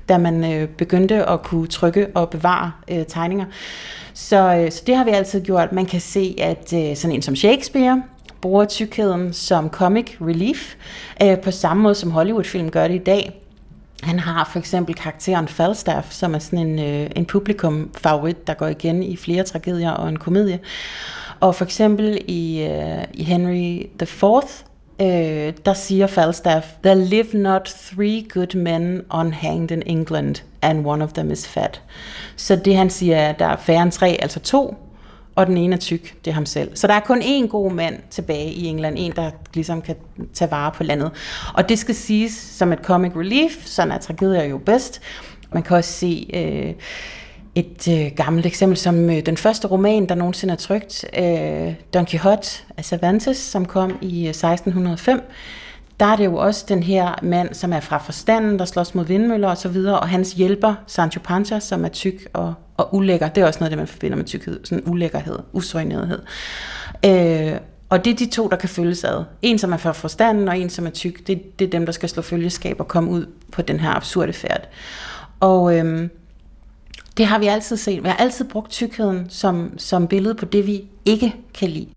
da 0.08 0.18
man 0.18 0.52
øh, 0.52 0.68
begyndte 0.68 1.25
at 1.25 1.42
kunne 1.42 1.66
trykke 1.66 2.06
og 2.14 2.30
bevare 2.30 2.72
øh, 2.90 3.06
tegninger. 3.06 3.44
Så, 4.14 4.54
øh, 4.54 4.72
så 4.72 4.82
det 4.86 4.96
har 4.96 5.04
vi 5.04 5.10
altid 5.10 5.40
gjort. 5.40 5.72
Man 5.72 5.86
kan 5.86 6.00
se, 6.00 6.36
at 6.38 6.72
øh, 6.75 6.96
sådan 6.96 7.14
en 7.14 7.22
som 7.22 7.36
Shakespeare, 7.36 8.02
bruger 8.40 8.64
tykkheden 8.64 9.32
som 9.32 9.70
comic 9.70 10.16
relief, 10.20 10.74
øh, 11.22 11.38
på 11.38 11.50
samme 11.50 11.82
måde 11.82 11.94
som 11.94 12.10
Hollywood-film 12.10 12.70
gør 12.70 12.88
det 12.88 12.94
i 12.94 13.04
dag. 13.04 13.42
Han 14.02 14.18
har 14.18 14.48
for 14.52 14.58
eksempel 14.58 14.94
karakteren 14.94 15.48
Falstaff, 15.48 16.12
som 16.12 16.34
er 16.34 16.38
sådan 16.38 16.58
en, 16.58 16.78
øh, 16.78 17.10
en 17.16 17.26
publikum-favorit, 17.26 18.46
der 18.46 18.54
går 18.54 18.66
igen 18.66 19.02
i 19.02 19.16
flere 19.16 19.42
tragedier 19.42 19.90
og 19.90 20.08
en 20.08 20.18
komedie. 20.18 20.60
Og 21.40 21.54
for 21.54 21.64
eksempel 21.64 22.18
i, 22.26 22.62
øh, 22.62 23.04
i 23.14 23.22
Henry 23.22 23.86
the 23.98 24.06
øh, 25.00 25.52
der 25.64 25.74
siger 25.74 26.06
Falstaff, 26.06 26.66
There 26.82 27.04
live 27.04 27.28
not 27.32 27.74
three 27.94 28.26
good 28.28 28.56
men 28.56 29.02
unhanged 29.14 29.70
in 29.70 29.82
England, 29.86 30.34
and 30.62 30.86
one 30.86 31.04
of 31.04 31.12
them 31.12 31.30
is 31.30 31.48
fat. 31.48 31.82
Så 32.36 32.56
det 32.56 32.76
han 32.76 32.90
siger 32.90 33.16
er, 33.16 33.28
at 33.28 33.38
der 33.38 33.46
er 33.46 33.56
færre 33.56 33.82
end 33.82 33.92
tre, 33.92 34.18
altså 34.22 34.40
to, 34.40 34.76
og 35.36 35.46
den 35.46 35.56
ene 35.56 35.74
er 35.74 35.80
tyk, 35.80 36.14
det 36.24 36.30
er 36.30 36.34
ham 36.34 36.46
selv. 36.46 36.76
Så 36.76 36.86
der 36.86 36.94
er 36.94 37.00
kun 37.00 37.22
én 37.22 37.46
god 37.46 37.72
mand 37.72 37.94
tilbage 38.10 38.52
i 38.52 38.66
England, 38.66 38.94
en 38.98 39.12
der 39.12 39.30
ligesom 39.54 39.82
kan 39.82 39.96
tage 40.34 40.50
vare 40.50 40.70
på 40.70 40.82
landet. 40.82 41.10
Og 41.54 41.68
det 41.68 41.78
skal 41.78 41.94
siges 41.94 42.32
som 42.32 42.72
et 42.72 42.78
comic 42.78 43.12
relief, 43.16 43.66
sådan 43.66 43.92
er 43.92 43.98
tragedier 43.98 44.44
jo 44.44 44.58
bedst. 44.58 45.00
Man 45.52 45.62
kan 45.62 45.76
også 45.76 45.92
se 45.92 46.30
øh, 46.34 46.74
et 47.54 47.88
øh, 47.88 48.10
gammelt 48.16 48.46
eksempel 48.46 48.76
som 48.76 49.10
øh, 49.10 49.26
den 49.26 49.36
første 49.36 49.68
roman, 49.68 50.06
der 50.06 50.14
nogensinde 50.14 50.52
er 50.52 50.58
trygt, 50.58 51.04
øh, 51.18 51.74
Don 51.94 52.06
Quixote 52.06 52.48
af 52.76 52.84
Cervantes, 52.84 53.36
som 53.36 53.64
kom 53.64 53.98
i 54.02 54.22
øh, 54.22 54.30
1605 54.30 55.20
der 56.00 56.06
er 56.06 56.16
det 56.16 56.24
jo 56.24 56.36
også 56.36 56.64
den 56.68 56.82
her 56.82 57.14
mand, 57.22 57.54
som 57.54 57.72
er 57.72 57.80
fra 57.80 57.98
forstanden, 57.98 58.58
der 58.58 58.64
slås 58.64 58.94
mod 58.94 59.04
vindmøller 59.04 59.48
og 59.48 59.56
så 59.56 59.68
videre, 59.68 60.00
og 60.00 60.08
hans 60.08 60.32
hjælper, 60.32 60.74
Sancho 60.86 61.20
Panza, 61.24 61.60
som 61.60 61.84
er 61.84 61.88
tyk 61.88 62.28
og, 62.32 62.54
og 62.76 62.95
ulækker. 62.95 63.28
Det 63.28 63.42
er 63.42 63.47
også 63.47 63.61
noget, 63.61 63.71
det 63.71 63.78
man 63.78 63.87
forbinder 63.87 64.16
med 64.16 64.25
tykkhed, 64.25 64.61
sådan 64.64 64.85
ulækkerhed, 64.87 65.38
usøgnethed. 65.52 66.23
Øh, 67.04 67.52
og 67.88 68.04
det 68.04 68.12
er 68.12 68.16
de 68.16 68.26
to, 68.26 68.49
der 68.49 68.56
kan 68.56 68.68
følges 68.68 69.04
ad. 69.04 69.25
En, 69.42 69.59
som 69.59 69.73
er 69.73 69.76
fra 69.76 69.92
forstanden, 69.92 70.49
og 70.49 70.59
en, 70.59 70.71
som 70.71 70.87
er 70.87 70.90
tyk. 70.90 71.26
Det, 71.26 71.59
det 71.59 71.64
er 71.64 71.71
dem, 71.71 71.87
der 71.87 71.92
skal 71.92 72.09
slå 72.09 72.23
følgeskab 72.23 72.80
og 72.80 72.88
komme 72.88 73.11
ud 73.11 73.26
på 73.52 73.62
den 73.62 73.80
her 73.80 73.90
absurde 73.90 74.33
færd. 74.33 74.68
Og 75.40 75.78
øhm, 75.78 76.11
det 77.16 77.26
har 77.26 77.38
vi 77.38 77.47
altid 77.47 77.76
set. 77.76 78.02
Vi 78.02 78.09
har 78.09 78.16
altid 78.16 78.45
brugt 78.45 78.71
tykkheden 78.71 79.26
som, 79.28 79.78
som 79.78 80.09
billede 80.09 80.35
på 80.35 80.45
det, 80.45 80.66
vi 80.66 80.85
ikke 81.04 81.35
kan 81.54 81.68
lide. 81.68 81.88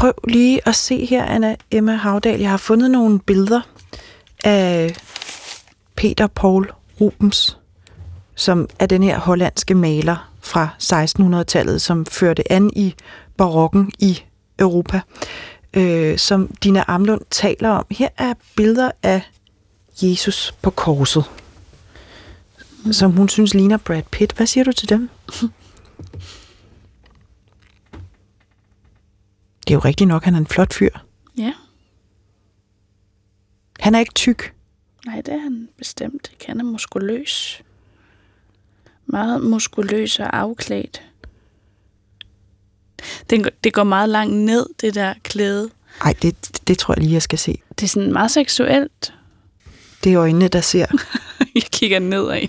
prøv 0.00 0.12
lige 0.28 0.68
at 0.68 0.74
se 0.74 1.04
her, 1.04 1.24
Anna 1.24 1.56
Emma 1.70 1.94
Havdal. 1.94 2.40
Jeg 2.40 2.50
har 2.50 2.56
fundet 2.56 2.90
nogle 2.90 3.20
billeder 3.20 3.60
af 4.44 4.96
Peter 5.96 6.26
Paul 6.26 6.70
Rubens, 7.00 7.58
som 8.34 8.68
er 8.78 8.86
den 8.86 9.02
her 9.02 9.18
hollandske 9.18 9.74
maler 9.74 10.30
fra 10.40 10.68
1600-tallet, 10.82 11.82
som 11.82 12.06
førte 12.06 12.52
an 12.52 12.70
i 12.76 12.94
barokken 13.36 13.92
i 13.98 14.22
Europa, 14.58 15.00
øh, 15.74 16.18
som 16.18 16.46
Dina 16.62 16.84
Amlund 16.88 17.20
taler 17.30 17.68
om. 17.70 17.86
Her 17.90 18.08
er 18.18 18.34
billeder 18.56 18.90
af 19.02 19.22
Jesus 20.02 20.54
på 20.62 20.70
korset, 20.70 21.24
mm. 22.84 22.92
som 22.92 23.12
hun 23.12 23.28
synes 23.28 23.54
ligner 23.54 23.76
Brad 23.76 24.02
Pitt. 24.02 24.32
Hvad 24.32 24.46
siger 24.46 24.64
du 24.64 24.72
til 24.72 24.88
dem? 24.88 25.10
Det 29.66 29.74
er 29.74 29.78
jo 29.78 29.80
rigtigt 29.84 30.08
nok, 30.08 30.24
han 30.24 30.34
er 30.34 30.38
en 30.38 30.46
flot 30.46 30.74
fyr. 30.74 30.90
Ja. 31.38 31.52
Han 33.80 33.94
er 33.94 33.98
ikke 33.98 34.14
tyk. 34.14 34.54
Nej, 35.06 35.20
det 35.20 35.34
er 35.34 35.38
han 35.38 35.68
bestemt. 35.78 36.32
Han 36.46 36.60
er 36.60 36.64
muskuløs. 36.64 37.62
Meget 39.06 39.42
muskuløs 39.42 40.18
og 40.18 40.36
afklædt. 40.38 41.02
Det, 43.30 43.50
det 43.64 43.72
går 43.72 43.84
meget 43.84 44.08
langt 44.08 44.36
ned, 44.36 44.66
det 44.80 44.94
der 44.94 45.14
klæde. 45.22 45.70
Nej, 46.04 46.14
det, 46.22 46.60
det 46.68 46.78
tror 46.78 46.94
jeg 46.94 47.02
lige, 47.02 47.12
jeg 47.12 47.22
skal 47.22 47.38
se. 47.38 47.62
Det 47.78 47.82
er 47.82 47.88
sådan 47.88 48.12
meget 48.12 48.30
seksuelt. 48.30 49.14
Det 50.04 50.12
er 50.12 50.20
øjnene, 50.20 50.48
der 50.48 50.60
ser. 50.60 50.86
jeg 51.54 51.62
kigger 51.62 51.98
nedad. 51.98 52.48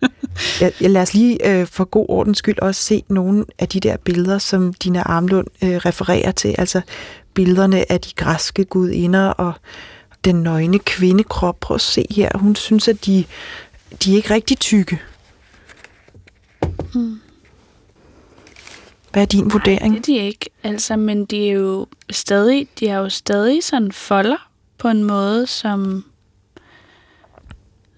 jeg, 0.60 0.72
jeg 0.80 0.90
lad 0.90 1.02
os 1.02 1.14
lige 1.14 1.60
øh, 1.60 1.66
for 1.66 1.84
god 1.84 2.06
ordens 2.08 2.38
skyld 2.38 2.58
også 2.58 2.82
se 2.82 3.02
nogle 3.08 3.44
af 3.58 3.68
de 3.68 3.80
der 3.80 3.96
billeder, 3.96 4.38
som 4.38 4.74
Dina 4.74 5.02
Armlund 5.02 5.46
øh, 5.64 5.76
refererer 5.76 6.32
til. 6.32 6.54
Altså 6.58 6.80
billederne 7.34 7.92
af 7.92 8.00
de 8.00 8.10
græske 8.16 8.64
gudinder 8.64 9.28
og 9.28 9.52
den 10.26 10.42
nøgne 10.42 10.78
kvindekrop. 10.78 11.60
Prøv 11.60 11.74
at 11.74 11.80
se 11.80 12.06
her. 12.10 12.30
Hun 12.34 12.56
synes, 12.56 12.88
at 12.88 13.06
de, 13.06 13.24
de 14.04 14.12
er 14.12 14.16
ikke 14.16 14.34
rigtig 14.34 14.58
tykke. 14.58 15.00
Hmm. 16.92 17.20
Hvad 19.12 19.22
er 19.22 19.26
din 19.26 19.52
vurdering? 19.52 19.92
Nej, 19.92 20.02
det 20.06 20.16
er 20.16 20.20
de 20.20 20.26
ikke. 20.26 20.50
Altså, 20.62 20.96
men 20.96 21.24
de 21.24 21.48
er 21.48 21.52
jo 21.52 21.86
stadig, 22.10 22.68
de 22.80 22.88
er 22.88 22.98
jo 22.98 23.08
stadig 23.08 23.64
sådan 23.64 23.92
folder 23.92 24.48
på 24.78 24.88
en 24.88 25.04
måde, 25.04 25.46
som 25.46 26.04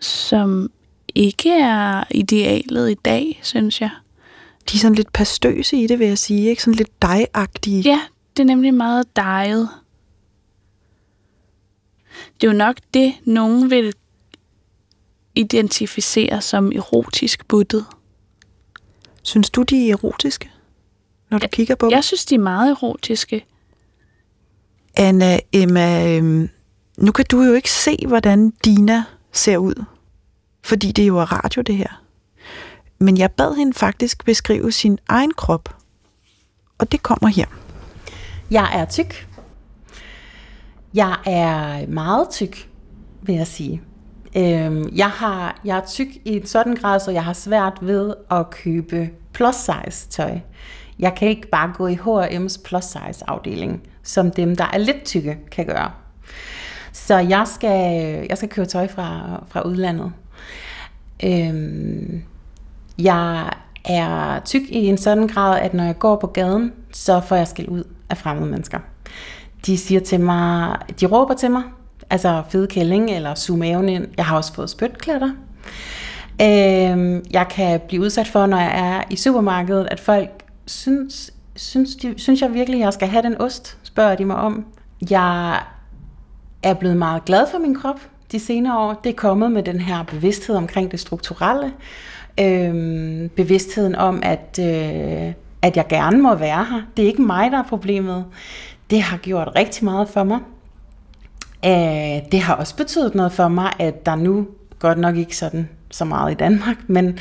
som 0.01 0.71
ikke 1.15 1.53
er 1.53 2.05
idealet 2.11 2.91
i 2.91 2.95
dag, 2.95 3.41
synes 3.43 3.81
jeg. 3.81 3.91
De 4.71 4.77
er 4.77 4.79
sådan 4.79 4.95
lidt 4.95 5.13
pastøse 5.13 5.77
i 5.77 5.87
det, 5.87 5.99
vil 5.99 6.07
jeg 6.07 6.19
sige. 6.19 6.49
Ikke? 6.49 6.63
Sådan 6.63 6.75
lidt 6.75 7.03
dejagtige. 7.03 7.83
Ja, 7.83 8.01
det 8.37 8.43
er 8.43 8.47
nemlig 8.47 8.75
meget 8.75 9.17
dejet. 9.17 9.69
Det 12.41 12.47
er 12.47 12.53
jo 12.53 12.59
nok 12.59 12.77
det, 12.95 13.15
nogen 13.25 13.71
vil 13.71 13.93
identificere 15.35 16.41
som 16.41 16.73
erotisk 16.73 17.49
buttet. 17.49 17.87
Synes 19.23 19.51
du, 19.51 19.63
de 19.63 19.89
er 19.89 19.93
erotiske, 19.93 20.51
når 21.31 21.39
du 21.39 21.45
jeg, 21.45 21.51
kigger 21.51 21.75
på 21.75 21.87
dem? 21.87 21.93
Jeg 21.93 22.05
synes, 22.05 22.25
de 22.25 22.35
er 22.35 22.39
meget 22.39 22.71
erotiske. 22.71 23.45
Anna, 24.97 25.39
Emma, 25.53 26.17
øhm, 26.17 26.49
nu 26.97 27.13
kan 27.13 27.25
du 27.31 27.43
jo 27.43 27.53
ikke 27.53 27.71
se, 27.71 27.97
hvordan 28.07 28.51
Dina 28.51 29.05
ser 29.33 29.57
ud 29.57 29.85
fordi 30.69 30.93
det 30.93 31.09
jo 31.09 31.19
er 31.19 31.33
radio, 31.33 31.63
det 31.63 31.77
her. 31.77 32.03
Men 32.99 33.19
jeg 33.19 33.33
bad 33.33 33.55
hende 33.55 33.75
faktisk 33.75 34.25
beskrive 34.25 34.73
sin 34.73 34.99
egen 35.09 35.33
krop, 35.35 35.77
og 36.79 36.93
det 36.93 37.03
kommer 37.03 37.29
her. 37.29 37.47
Jeg 38.51 38.71
er 38.75 38.85
tyk. 38.85 39.29
Jeg 40.95 41.17
er 41.27 41.87
meget 41.87 42.29
tyk, 42.31 42.69
vil 43.23 43.35
jeg 43.35 43.47
sige. 43.47 43.83
Øhm, 44.37 44.89
jeg, 44.97 45.09
har, 45.09 45.61
jeg 45.65 45.77
er 45.77 45.87
tyk 45.87 46.09
i 46.25 46.37
en 46.37 46.47
sådan 46.47 46.75
grad, 46.75 47.01
så 47.01 47.11
jeg 47.11 47.25
har 47.25 47.33
svært 47.33 47.79
ved 47.81 48.15
at 48.31 48.51
købe 48.51 49.11
plus 49.33 49.55
size 49.55 50.09
tøj. 50.09 50.39
Jeg 50.99 51.15
kan 51.15 51.29
ikke 51.29 51.49
bare 51.49 51.73
gå 51.75 51.87
i 51.87 51.95
H&M's 51.95 52.63
plus 52.65 52.85
size 52.85 53.25
afdeling, 53.27 53.83
som 54.03 54.31
dem, 54.31 54.57
der 54.57 54.65
er 54.73 54.79
lidt 54.79 55.05
tykke, 55.05 55.39
kan 55.51 55.67
gøre. 55.67 55.91
Så 56.93 57.19
jeg 57.19 57.47
skal, 57.47 58.27
jeg 58.29 58.37
skal 58.37 58.49
købe 58.49 58.67
tøj 58.67 58.89
fra, 58.89 59.41
fra 59.49 59.63
udlandet. 59.63 60.13
Øhm, 61.25 62.23
jeg 62.99 63.51
er 63.85 64.41
tyk 64.45 64.63
i 64.69 64.87
en 64.87 64.99
sådan 64.99 65.29
grad, 65.29 65.61
at 65.61 65.75
når 65.75 65.85
jeg 65.85 65.99
går 65.99 66.17
på 66.17 66.27
gaden, 66.27 66.73
så 66.93 67.21
får 67.21 67.37
jeg 67.37 67.49
skæld 67.49 67.69
ud 67.69 67.85
af 68.11 68.17
fremmede 68.17 68.51
mennesker. 68.51 68.79
De 69.67 69.79
siger 69.79 70.01
til 70.01 70.21
mig, 70.21 70.77
de 71.01 71.07
råber 71.07 71.35
til 71.35 71.51
mig, 71.51 71.63
altså 72.11 72.43
fede 72.49 72.67
kælling 72.67 73.11
eller 73.11 73.35
suge 73.35 73.59
maven 73.59 73.89
ind. 73.89 74.07
Jeg 74.17 74.27
har 74.27 74.37
også 74.37 74.55
fået 74.55 74.71
spytklætter. 74.71 75.31
Øh, 76.43 77.23
jeg 77.31 77.47
kan 77.51 77.81
blive 77.89 78.03
udsat 78.03 78.29
for, 78.29 78.47
når 78.47 78.59
jeg 78.59 78.79
er 78.79 79.03
i 79.11 79.17
supermarkedet, 79.17 79.89
at 79.91 80.01
folk 80.01 80.31
synes, 80.67 81.33
synes, 81.57 81.97
de, 81.97 82.15
synes 82.17 82.43
jeg 82.43 82.55
virkelig, 82.55 82.81
at 82.81 82.85
jeg 82.85 82.93
skal 82.93 83.09
have 83.09 83.23
den 83.23 83.41
ost, 83.41 83.79
spørger 83.83 84.15
de 84.15 84.25
mig 84.25 84.37
om. 84.37 84.65
Jeg 85.11 85.61
er 86.63 86.75
blevet 86.75 86.97
meget 86.97 87.25
glad 87.25 87.47
for 87.51 87.59
min 87.59 87.75
krop 87.75 88.01
de 88.33 88.41
senere 88.41 88.79
år. 88.79 89.01
Det 89.05 89.11
er 89.11 89.17
kommet 89.17 89.53
med 89.53 89.63
den 89.63 89.81
her 89.81 90.03
bevidsthed 90.03 90.57
omkring 90.57 90.91
det 90.91 91.01
strukturelle. 91.01 91.73
Øh, 92.41 93.31
bevidstheden 93.31 93.95
om, 93.95 94.21
at, 94.23 94.59
øh, 94.61 95.33
at 95.63 95.77
jeg 95.77 95.87
gerne 95.89 96.23
må 96.23 96.35
være 96.35 96.65
her. 96.65 96.83
Det 96.97 97.03
er 97.03 97.07
ikke 97.07 97.23
mig, 97.23 97.51
der 97.51 97.59
er 97.59 97.63
problemet. 97.63 98.25
Det 98.91 99.03
har 99.03 99.17
gjort 99.17 99.49
rigtig 99.57 99.85
meget 99.85 100.09
for 100.09 100.25
mig. 100.25 100.41
Øh, 101.65 102.33
det 102.33 102.41
har 102.41 102.55
også 102.55 102.77
betydet 102.77 103.15
noget 103.15 103.33
for 103.33 103.49
mig, 103.49 103.73
at 103.79 104.07
der 104.07 104.17
nu, 104.17 104.47
godt 104.79 104.99
nok 104.99 105.17
ikke 105.17 105.37
sådan 105.37 105.69
så 105.91 106.05
meget 106.05 106.33
i 106.33 106.35
Danmark, 106.35 106.77
men 106.87 107.19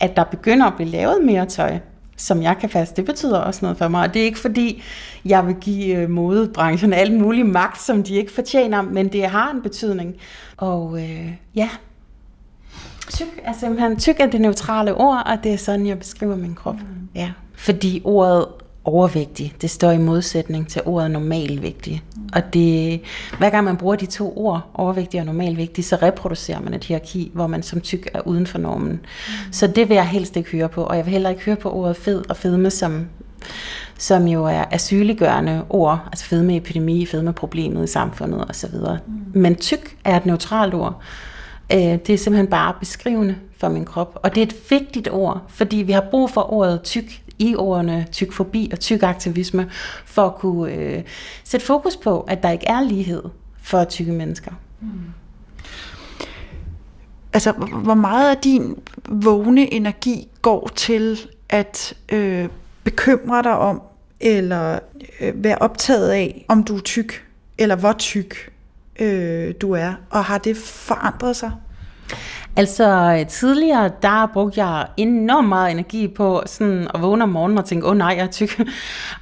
at 0.00 0.16
der 0.16 0.24
begynder 0.24 0.66
at 0.66 0.74
blive 0.74 0.88
lavet 0.88 1.24
mere 1.24 1.46
tøj, 1.46 1.78
som 2.16 2.42
jeg 2.42 2.56
kan 2.60 2.70
fast. 2.70 2.96
Det 2.96 3.04
betyder 3.04 3.38
også 3.38 3.58
noget 3.62 3.78
for 3.78 3.88
mig. 3.88 4.02
Og 4.02 4.14
det 4.14 4.22
er 4.22 4.26
ikke 4.26 4.38
fordi, 4.38 4.82
jeg 5.24 5.46
vil 5.46 5.54
give 5.54 5.96
øh, 5.96 6.10
modebranchen 6.10 6.92
al 6.92 7.12
mulig 7.12 7.46
magt, 7.46 7.80
som 7.80 8.02
de 8.02 8.14
ikke 8.14 8.32
fortjener, 8.32 8.82
men 8.82 9.08
det 9.08 9.26
har 9.26 9.50
en 9.50 9.62
betydning. 9.62 10.14
Og 10.56 11.02
øh, 11.02 11.32
ja, 11.54 11.68
tyk 13.10 13.40
er 13.44 13.52
simpelthen, 13.52 13.96
tyk 13.96 14.20
er 14.20 14.26
det 14.26 14.40
neutrale 14.40 14.94
ord, 14.94 15.22
og 15.26 15.44
det 15.44 15.52
er 15.52 15.56
sådan, 15.56 15.86
jeg 15.86 15.98
beskriver 15.98 16.36
min 16.36 16.54
krop. 16.54 16.74
Mm. 16.74 17.08
Ja. 17.14 17.32
Fordi 17.54 18.00
ordet 18.04 18.46
overvægtig, 18.88 19.54
det 19.60 19.70
står 19.70 19.90
i 19.90 19.98
modsætning 19.98 20.68
til 20.68 20.82
ordet 20.84 21.10
normalvægtig. 21.10 22.02
Og 22.32 22.54
det, 22.54 23.00
hver 23.38 23.50
gang 23.50 23.64
man 23.64 23.76
bruger 23.76 23.96
de 23.96 24.06
to 24.06 24.32
ord, 24.36 24.70
overvægtig 24.74 25.20
og 25.20 25.26
normalvægtig, 25.26 25.84
så 25.84 25.96
reproducerer 25.96 26.60
man 26.60 26.74
et 26.74 26.84
hierarki, 26.84 27.30
hvor 27.34 27.46
man 27.46 27.62
som 27.62 27.80
tyk 27.80 28.10
er 28.14 28.20
uden 28.26 28.46
for 28.46 28.58
normen. 28.58 28.92
Mm. 28.92 29.52
Så 29.52 29.66
det 29.66 29.88
vil 29.88 29.94
jeg 29.94 30.08
helst 30.08 30.36
ikke 30.36 30.50
høre 30.50 30.68
på, 30.68 30.84
og 30.84 30.96
jeg 30.96 31.04
vil 31.04 31.12
heller 31.12 31.30
ikke 31.30 31.42
høre 31.42 31.56
på 31.56 31.70
ordet 31.70 31.96
fed 31.96 32.30
og 32.30 32.36
fedme 32.36 32.70
som 32.70 33.06
som 33.98 34.28
jo 34.28 34.44
er 34.44 34.64
asylgørende 34.70 35.64
ord, 35.70 36.00
altså 36.06 36.24
fedmeepidemi, 36.24 37.06
fedmeproblemet 37.06 37.84
i 37.84 37.92
samfundet 37.92 38.44
osv. 38.50 38.74
Mm. 39.06 39.40
Men 39.40 39.54
tyk 39.54 39.96
er 40.04 40.16
et 40.16 40.26
neutralt 40.26 40.74
ord. 40.74 41.02
Øh, 41.72 41.78
det 41.78 42.10
er 42.10 42.18
simpelthen 42.18 42.46
bare 42.46 42.74
beskrivende 42.80 43.36
for 43.56 43.68
min 43.68 43.84
krop. 43.84 44.18
Og 44.22 44.34
det 44.34 44.40
er 44.40 44.46
et 44.46 44.70
vigtigt 44.70 45.08
ord, 45.12 45.42
fordi 45.48 45.76
vi 45.76 45.92
har 45.92 46.04
brug 46.10 46.30
for 46.30 46.52
ordet 46.52 46.82
tyk 46.82 47.22
i 47.38 47.56
ordene 47.56 48.06
tykfobi 48.12 48.68
og 48.72 48.80
tykaktivisme, 48.80 49.70
for 50.04 50.26
at 50.26 50.34
kunne 50.34 50.72
øh, 50.72 51.02
sætte 51.44 51.66
fokus 51.66 51.96
på, 51.96 52.20
at 52.20 52.42
der 52.42 52.50
ikke 52.50 52.66
er 52.66 52.80
lighed 52.80 53.22
for 53.62 53.84
tykke 53.84 54.12
mennesker. 54.12 54.52
Mm. 54.80 54.88
Altså, 57.32 57.52
hvor 57.52 57.94
meget 57.94 58.30
af 58.30 58.36
din 58.36 58.76
vågne 59.08 59.74
energi 59.74 60.28
går 60.42 60.70
til 60.76 61.18
at 61.48 61.94
øh, 62.12 62.48
bekymre 62.84 63.42
dig 63.42 63.58
om, 63.58 63.82
eller 64.20 64.78
øh, 65.20 65.44
være 65.44 65.58
optaget 65.58 66.10
af, 66.10 66.44
om 66.48 66.64
du 66.64 66.76
er 66.76 66.80
tyk, 66.80 67.26
eller 67.58 67.76
hvor 67.76 67.92
tyk 67.92 68.52
øh, 68.98 69.54
du 69.60 69.72
er, 69.72 69.94
og 70.10 70.24
har 70.24 70.38
det 70.38 70.56
forandret 70.56 71.36
sig? 71.36 71.52
Altså 72.58 73.16
øh, 73.20 73.26
tidligere, 73.26 73.90
der 74.02 74.30
brugte 74.32 74.64
jeg 74.64 74.86
enormt 74.96 75.48
meget 75.48 75.70
energi 75.70 76.08
på 76.08 76.42
sådan 76.46 76.88
at 76.94 77.02
vågne 77.02 77.22
om 77.22 77.28
morgenen 77.28 77.58
og 77.58 77.64
tænke, 77.64 77.86
åh 77.86 77.90
oh, 77.90 77.96
nej, 77.96 78.14
jeg 78.16 78.24
er 78.24 78.30
tyk. 78.30 78.60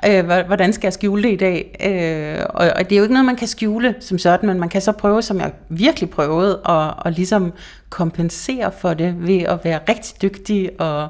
Øh, 0.07 0.25
hvordan 0.47 0.73
skal 0.73 0.87
jeg 0.87 0.93
skjule 0.93 1.23
det 1.23 1.33
i 1.33 1.37
dag? 1.37 1.76
Øh, 1.87 2.47
og, 2.50 2.71
og 2.76 2.85
det 2.85 2.93
er 2.93 2.97
jo 2.97 3.02
ikke 3.02 3.14
noget, 3.14 3.26
man 3.26 3.37
kan 3.37 3.49
skjule 3.49 3.95
som 4.00 4.19
sådan, 4.19 4.47
men 4.47 4.61
man 4.61 4.69
kan 4.69 4.81
så 4.81 4.93
prøve, 4.93 5.23
som 5.23 5.40
jeg 5.40 5.52
virkelig 5.69 6.11
prøvede, 6.11 6.61
at, 6.69 6.93
at 7.05 7.12
ligesom 7.12 7.52
kompensere 7.90 8.73
for 8.73 8.95
det 8.95 9.26
ved 9.26 9.38
at 9.40 9.64
være 9.64 9.81
rigtig 9.88 10.23
dygtig 10.23 10.71
og 10.81 11.09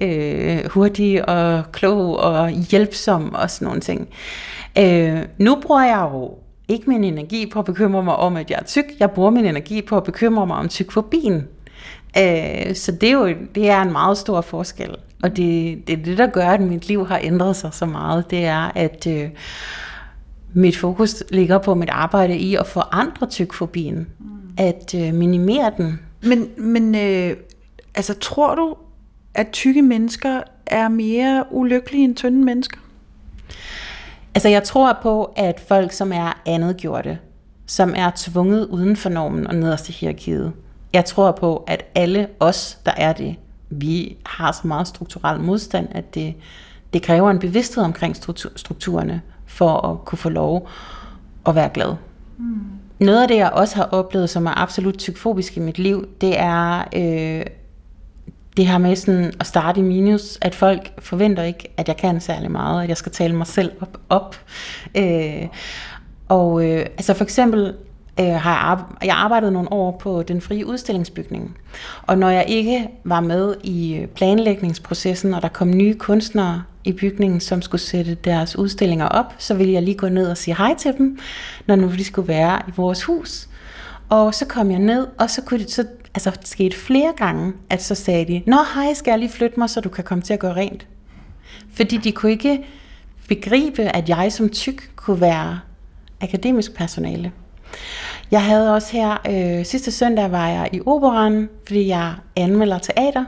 øh, 0.00 0.70
hurtig 0.70 1.28
og 1.28 1.72
klog 1.72 2.16
og 2.16 2.50
hjælpsom 2.50 3.34
og 3.34 3.50
sådan 3.50 3.66
nogle 3.66 3.80
ting. 3.80 4.08
Øh, 4.78 5.22
nu 5.38 5.58
bruger 5.62 5.84
jeg 5.84 6.08
jo 6.12 6.30
ikke 6.68 6.90
min 6.90 7.04
energi 7.04 7.46
på 7.46 7.58
at 7.58 7.64
bekymre 7.64 8.02
mig 8.02 8.16
om, 8.16 8.36
at 8.36 8.50
jeg 8.50 8.58
er 8.60 8.64
tyk. 8.64 8.84
Jeg 8.98 9.10
bruger 9.10 9.30
min 9.30 9.44
energi 9.44 9.82
på 9.82 9.96
at 9.96 10.04
bekymre 10.04 10.46
mig 10.46 10.56
om 10.56 10.68
tykfobien. 10.68 11.48
Øh, 12.18 12.74
så 12.74 12.92
det 12.92 13.08
er 13.08 13.12
jo 13.12 13.34
det 13.54 13.70
er 13.70 13.82
en 13.82 13.92
meget 13.92 14.18
stor 14.18 14.40
forskel. 14.40 14.90
Og 15.22 15.36
det, 15.36 15.82
det 15.86 15.98
er 15.98 16.02
det, 16.04 16.18
der 16.18 16.26
gør, 16.26 16.48
at 16.48 16.60
mit 16.60 16.88
liv 16.88 17.06
har 17.06 17.20
ændret 17.22 17.56
sig 17.56 17.74
så 17.74 17.86
meget. 17.86 18.30
Det 18.30 18.44
er, 18.44 18.72
at 18.74 19.06
øh, 19.06 19.28
mit 20.54 20.76
fokus 20.76 21.24
ligger 21.30 21.58
på 21.58 21.74
mit 21.74 21.88
arbejde 21.88 22.36
i 22.36 22.54
at 22.54 22.66
forandre 22.66 23.26
tykfobien. 23.26 23.96
Mm. 24.18 24.26
At 24.58 24.94
øh, 24.94 25.14
minimere 25.14 25.72
den. 25.76 26.00
Men, 26.22 26.48
men 26.56 26.94
øh, 26.94 27.36
altså, 27.94 28.14
tror 28.14 28.54
du, 28.54 28.76
at 29.34 29.46
tykke 29.52 29.82
mennesker 29.82 30.40
er 30.66 30.88
mere 30.88 31.44
ulykkelige 31.50 32.04
end 32.04 32.16
tynde 32.16 32.44
mennesker? 32.44 32.78
Altså 34.36 34.48
jeg 34.48 34.62
tror 34.62 34.98
på, 35.02 35.32
at 35.36 35.60
folk, 35.60 35.92
som 35.92 36.12
er 36.12 36.42
andet 36.46 36.76
gjorte, 36.76 37.18
som 37.66 37.94
er 37.96 38.10
tvunget 38.16 38.66
uden 38.66 38.96
for 38.96 39.08
normen 39.08 39.46
og 39.46 39.54
nederst 39.54 39.88
i 39.88 39.92
hierarkiet, 39.92 40.52
jeg 40.92 41.04
tror 41.04 41.32
på, 41.32 41.64
at 41.66 41.84
alle 41.94 42.28
os, 42.40 42.78
der 42.86 42.92
er 42.96 43.12
det, 43.12 43.36
vi 43.70 44.16
har 44.26 44.52
så 44.52 44.66
meget 44.66 44.88
strukturel 44.88 45.40
modstand, 45.40 45.88
at 45.90 46.14
det, 46.14 46.34
det 46.92 47.02
kræver 47.02 47.30
en 47.30 47.38
bevidsthed 47.38 47.84
omkring 47.84 48.16
strukturerne 48.56 49.22
for 49.46 49.86
at 49.90 50.04
kunne 50.04 50.18
få 50.18 50.28
lov 50.28 50.68
at 51.46 51.54
være 51.54 51.70
glad. 51.74 51.94
Mm. 52.38 52.60
Noget 52.98 53.22
af 53.22 53.28
det, 53.28 53.36
jeg 53.36 53.50
også 53.50 53.76
har 53.76 53.84
oplevet, 53.84 54.30
som 54.30 54.46
er 54.46 54.62
absolut 54.62 54.98
tykfobisk 54.98 55.56
i 55.56 55.60
mit 55.60 55.78
liv, 55.78 56.08
det 56.20 56.38
er 56.38 56.84
øh, 56.96 57.46
det 58.56 58.66
her 58.66 58.78
med 58.78 58.96
sådan 58.96 59.32
at 59.40 59.46
starte 59.46 59.80
i 59.80 59.82
minus, 59.82 60.38
at 60.40 60.54
folk 60.54 60.90
forventer 60.98 61.42
ikke, 61.42 61.68
at 61.76 61.88
jeg 61.88 61.96
kan 61.96 62.20
særlig 62.20 62.50
meget, 62.50 62.82
at 62.82 62.88
jeg 62.88 62.96
skal 62.96 63.12
tale 63.12 63.36
mig 63.36 63.46
selv 63.46 63.72
op. 63.80 64.00
op. 64.08 64.36
Øh, 64.94 65.46
og 66.28 66.64
øh, 66.64 66.78
altså 66.78 67.14
for 67.14 67.24
eksempel 67.24 67.74
øh, 68.20 68.26
har 68.26 68.68
jeg, 69.00 69.06
jeg 69.08 69.16
arbejdet 69.16 69.52
nogle 69.52 69.72
år 69.72 69.98
på 70.00 70.22
den 70.22 70.40
frie 70.40 70.66
udstillingsbygning. 70.66 71.56
Og 72.02 72.18
når 72.18 72.30
jeg 72.30 72.44
ikke 72.48 72.88
var 73.04 73.20
med 73.20 73.54
i 73.64 74.06
planlægningsprocessen, 74.14 75.34
og 75.34 75.42
der 75.42 75.48
kom 75.48 75.70
nye 75.70 75.94
kunstnere 75.94 76.62
i 76.84 76.92
bygningen, 76.92 77.40
som 77.40 77.62
skulle 77.62 77.80
sætte 77.80 78.14
deres 78.14 78.58
udstillinger 78.58 79.06
op, 79.08 79.34
så 79.38 79.54
ville 79.54 79.72
jeg 79.72 79.82
lige 79.82 79.96
gå 79.96 80.08
ned 80.08 80.30
og 80.30 80.36
sige 80.36 80.56
hej 80.56 80.74
til 80.78 80.94
dem, 80.98 81.18
når 81.66 81.76
nu 81.76 81.90
de 81.90 82.04
skulle 82.04 82.28
være 82.28 82.60
i 82.68 82.70
vores 82.76 83.04
hus. 83.04 83.48
Og 84.08 84.34
så 84.34 84.46
kom 84.46 84.70
jeg 84.70 84.78
ned, 84.78 85.06
og 85.18 85.30
så, 85.30 85.42
kunne 85.42 85.60
de, 85.64 85.70
så 85.70 85.84
altså, 86.16 86.30
det 86.30 86.48
skete 86.48 86.76
flere 86.76 87.12
gange, 87.16 87.52
at 87.70 87.82
så 87.82 87.94
sagde 87.94 88.24
de, 88.24 88.42
Nå 88.46 88.56
hej, 88.74 88.94
skal 88.94 89.10
jeg 89.10 89.18
lige 89.18 89.30
flytte 89.30 89.60
mig, 89.60 89.70
så 89.70 89.80
du 89.80 89.88
kan 89.88 90.04
komme 90.04 90.22
til 90.22 90.32
at 90.32 90.38
gøre 90.38 90.56
rent? 90.56 90.86
Fordi 91.74 91.96
de 91.96 92.12
kunne 92.12 92.32
ikke 92.32 92.64
begribe, 93.28 93.82
at 93.82 94.08
jeg 94.08 94.32
som 94.32 94.48
tyk 94.48 94.90
kunne 94.96 95.20
være 95.20 95.60
akademisk 96.20 96.74
personale. 96.74 97.32
Jeg 98.30 98.44
havde 98.44 98.74
også 98.74 98.92
her, 98.92 99.16
øh, 99.28 99.64
sidste 99.64 99.90
søndag 99.90 100.32
var 100.32 100.48
jeg 100.48 100.68
i 100.72 100.80
operan, 100.86 101.48
fordi 101.66 101.88
jeg 101.88 102.14
anmelder 102.36 102.78
teater, 102.78 103.24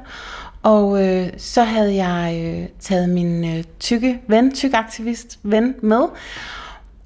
og 0.63 1.07
øh, 1.07 1.29
så 1.37 1.63
havde 1.63 2.05
jeg 2.05 2.41
øh, 2.45 2.69
taget 2.81 3.09
min 3.09 3.57
øh, 3.57 3.65
tykke 3.81 4.21
ven, 4.27 4.55
tyk 4.55 4.75
aktivist 4.75 5.39
ven 5.43 5.75
med, 5.83 6.03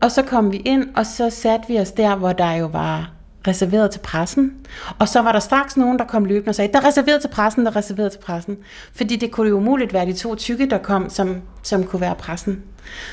og 0.01 0.11
så 0.11 0.23
kom 0.23 0.53
vi 0.53 0.57
ind, 0.57 0.89
og 0.97 1.07
så 1.07 1.31
satte 1.31 1.69
vi 1.69 1.79
os 1.79 1.93
der, 1.93 2.17
hvor 2.17 2.33
der 2.33 2.53
jo 2.53 2.67
var 2.67 3.11
reserveret 3.47 3.91
til 3.91 3.99
pressen. 3.99 4.53
Og 4.99 5.09
så 5.09 5.23
var 5.23 5.33
der 5.33 5.39
straks 5.39 5.77
nogen, 5.77 5.99
der 5.99 6.05
kom 6.05 6.25
løbende 6.25 6.49
og 6.49 6.55
sagde, 6.55 6.73
der 6.73 6.81
er 6.81 6.87
reserveret 6.87 7.21
til 7.21 7.29
pressen, 7.29 7.65
der 7.65 7.71
er 7.71 7.77
reserveret 7.77 8.13
til 8.13 8.19
pressen. 8.19 8.57
Fordi 8.95 9.17
det 9.17 9.31
kunne 9.31 9.49
jo 9.49 9.57
umuligt 9.57 9.93
være 9.93 10.07
de 10.07 10.13
to 10.13 10.35
tykke, 10.35 10.71
der 10.71 10.79
kom, 10.79 11.11
som, 11.11 11.37
som 11.63 11.85
kunne 11.85 12.01
være 12.01 12.15
pressen. 12.15 12.63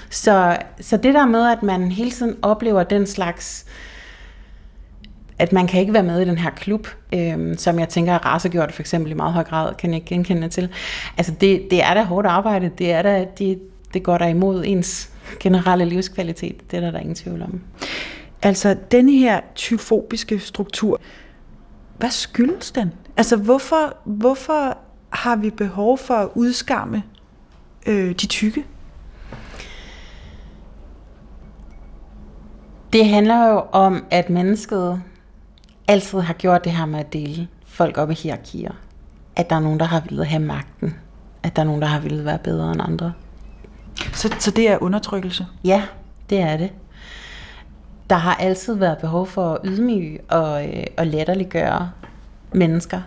Så, 0.09 0.57
så 0.81 0.97
det 0.97 1.13
der 1.13 1.25
med, 1.25 1.47
at 1.51 1.63
man 1.63 1.91
hele 1.91 2.11
tiden 2.11 2.35
oplever 2.41 2.83
den 2.83 3.07
slags 3.07 3.65
at 5.39 5.53
man 5.53 5.67
kan 5.67 5.79
ikke 5.79 5.93
være 5.93 6.03
med 6.03 6.21
i 6.21 6.25
den 6.25 6.37
her 6.37 6.49
klub, 6.49 6.87
øh, 7.13 7.57
som 7.57 7.79
jeg 7.79 7.89
tænker 7.89 8.13
er 8.13 8.25
rasegjort 8.25 8.71
for 8.71 8.81
eksempel 8.81 9.11
i 9.11 9.15
meget 9.15 9.33
høj 9.33 9.43
grad, 9.43 9.75
kan 9.75 9.93
jeg 9.93 10.03
genkende 10.05 10.49
til. 10.49 10.69
Altså 11.17 11.33
det, 11.41 11.67
det 11.71 11.83
er 11.83 11.93
da 11.93 12.03
hårdt 12.03 12.27
arbejde, 12.27 12.71
det 12.77 12.91
er 12.91 13.01
da, 13.01 13.25
det, 13.37 13.59
det 13.93 14.03
går 14.03 14.17
der 14.17 14.25
imod 14.25 14.63
ens 14.65 15.09
generelle 15.39 15.85
livskvalitet, 15.85 16.71
det 16.71 16.77
er 16.77 16.81
der, 16.81 16.91
der 16.91 16.97
er 16.97 17.01
ingen 17.01 17.15
tvivl 17.15 17.41
om. 17.41 17.61
Altså, 18.41 18.77
denne 18.91 19.11
her 19.11 19.41
tyfobiske 19.55 20.39
struktur, 20.39 21.01
hvad 21.97 22.11
skyldes 22.11 22.71
den? 22.71 22.93
Altså, 23.17 23.37
hvorfor, 23.37 23.97
hvorfor 24.05 24.77
har 25.09 25.35
vi 25.35 25.49
behov 25.49 25.97
for 25.97 26.13
at 26.13 26.29
udskamme 26.35 27.03
øh, 27.87 28.11
de 28.11 28.27
tykke? 28.27 28.65
Det 32.93 33.05
handler 33.05 33.47
jo 33.47 33.63
om, 33.71 34.05
at 34.11 34.29
mennesket 34.29 35.01
altid 35.87 36.19
har 36.19 36.33
gjort 36.33 36.63
det 36.63 36.71
her 36.71 36.85
med 36.85 36.99
at 36.99 37.13
dele 37.13 37.47
folk 37.65 37.97
op 37.97 38.11
i 38.11 38.13
hierarkier. 38.13 38.71
At 39.35 39.49
der 39.49 39.55
er 39.55 39.59
nogen, 39.59 39.79
der 39.79 39.85
har 39.85 39.99
ville 39.99 40.25
have 40.25 40.41
magten. 40.41 40.95
At 41.43 41.55
der 41.55 41.61
er 41.61 41.65
nogen, 41.65 41.81
der 41.81 41.87
har 41.87 41.99
ville 41.99 42.25
være 42.25 42.39
bedre 42.39 42.71
end 42.71 42.81
andre. 42.81 43.13
Så, 44.13 44.35
så 44.39 44.51
det 44.51 44.69
er 44.69 44.83
undertrykkelse? 44.83 45.45
Ja, 45.63 45.83
det 46.29 46.39
er 46.39 46.57
det 46.57 46.71
der 48.09 48.15
har 48.15 48.35
altid 48.35 48.73
været 48.75 48.97
behov 48.97 49.27
for 49.27 49.53
at 49.53 49.59
ydmyge 49.65 50.19
og, 50.29 50.65
øh, 50.65 50.83
og 50.97 51.07
latterliggøre 51.07 51.91
mennesker. 52.53 53.01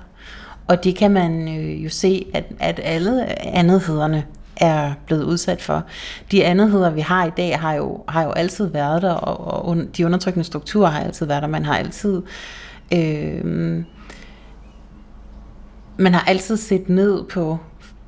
Og 0.67 0.85
det 0.85 0.97
kan 0.97 1.11
man 1.11 1.49
øh, 1.59 1.85
jo 1.85 1.89
se, 1.89 2.27
at, 2.35 2.45
at 2.59 2.81
alle 2.83 3.47
andethederne 3.55 4.25
er 4.57 4.93
blevet 5.07 5.25
udsat 5.25 5.63
for. 5.63 5.85
De 6.31 6.45
andetheder, 6.45 6.91
vi 6.91 7.01
har 7.01 7.27
i 7.27 7.31
dag, 7.37 7.61
har 7.61 7.75
jo, 7.75 8.05
har 8.09 8.23
jo 8.23 8.31
altid 8.31 8.67
været 8.67 9.03
der, 9.03 9.13
og, 9.13 9.65
og 9.65 9.77
de 9.97 10.07
undertrykkende 10.07 10.45
strukturer 10.45 10.91
har 10.91 11.01
altid 11.01 11.27
været 11.27 11.43
der. 11.43 11.49
Man 11.49 11.65
har 11.65 11.77
altid... 11.77 12.23
Øh, 12.93 13.85
man 15.97 16.15
har 16.15 16.25
altid 16.27 16.57
set 16.57 16.89
ned 16.89 17.25
på 17.25 17.59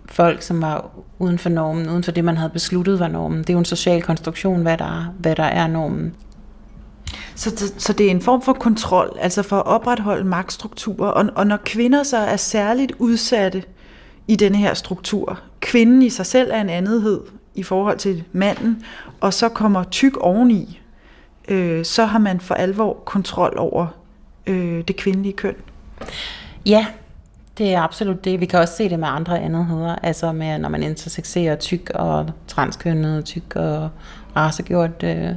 folk, 0.07 0.43
som 0.43 0.63
var 0.63 0.91
uden 1.19 1.39
for 1.39 1.49
normen, 1.49 1.91
uden 1.91 2.03
for 2.03 2.13
det, 2.13 2.25
man 2.25 2.37
havde 2.37 2.51
besluttet 2.51 3.01
var 3.01 3.09
normen. 3.09 3.39
Det 3.39 3.51
er 3.51 3.55
jo 3.55 3.59
en 3.59 3.65
social 3.65 4.03
konstruktion, 4.03 4.63
hvad 4.63 4.79
der, 4.79 5.15
hvad 5.19 5.37
der 5.37 5.45
er 5.45 5.67
normen. 5.67 6.15
Så, 7.37 7.51
så, 7.57 7.75
så 7.79 7.93
det 7.93 8.07
er 8.07 8.11
en 8.11 8.21
form 8.21 8.43
for 8.43 8.53
kontrol, 8.53 9.17
altså 9.21 9.43
for 9.43 9.57
at 9.57 9.67
opretholde 9.67 10.25
magtstrukturer. 10.25 11.11
Og, 11.11 11.27
og 11.35 11.47
når 11.47 11.57
kvinder 11.65 12.03
så 12.03 12.17
er 12.17 12.37
særligt 12.37 12.93
udsatte 12.99 13.63
i 14.29 14.37
denne 14.37 14.59
her 14.59 14.75
struktur, 14.75 15.41
kvinden 15.61 16.03
i 16.03 16.11
sig 16.11 16.27
selv 16.27 16.51
er 16.53 16.61
en 16.61 16.71
andenhed 16.71 17.21
i 17.55 17.63
forhold 17.63 17.99
til 17.99 18.25
manden, 18.33 18.85
og 19.21 19.35
så 19.35 19.49
kommer 19.49 19.85
tyk 19.85 20.17
oveni, 20.17 20.81
øh, 21.49 21.85
så 21.85 22.05
har 22.05 22.19
man 22.19 22.41
for 22.41 22.55
alvor 22.55 23.03
kontrol 23.05 23.55
over 23.59 23.87
øh, 24.47 24.85
det 24.89 24.97
kvindelige 24.97 25.33
køn. 25.33 25.55
Ja, 26.67 26.87
det 27.59 27.75
er 27.75 27.81
absolut 27.81 28.25
det. 28.25 28.41
Vi 28.41 28.47
kan 28.47 28.61
også 28.61 28.77
se 28.77 28.89
det 28.89 28.99
med 28.99 29.09
andre 29.09 29.41
andetheder, 29.41 29.97
altså 30.03 30.33
med, 30.33 30.59
når 30.59 30.69
man 30.69 30.83
intersexerer 30.83 31.57
tyk 31.57 31.91
og 31.95 32.31
transkønnet, 32.47 33.25
tyk 33.25 33.57
og 33.57 33.91
racegjort 34.37 35.03
øh, 35.03 35.31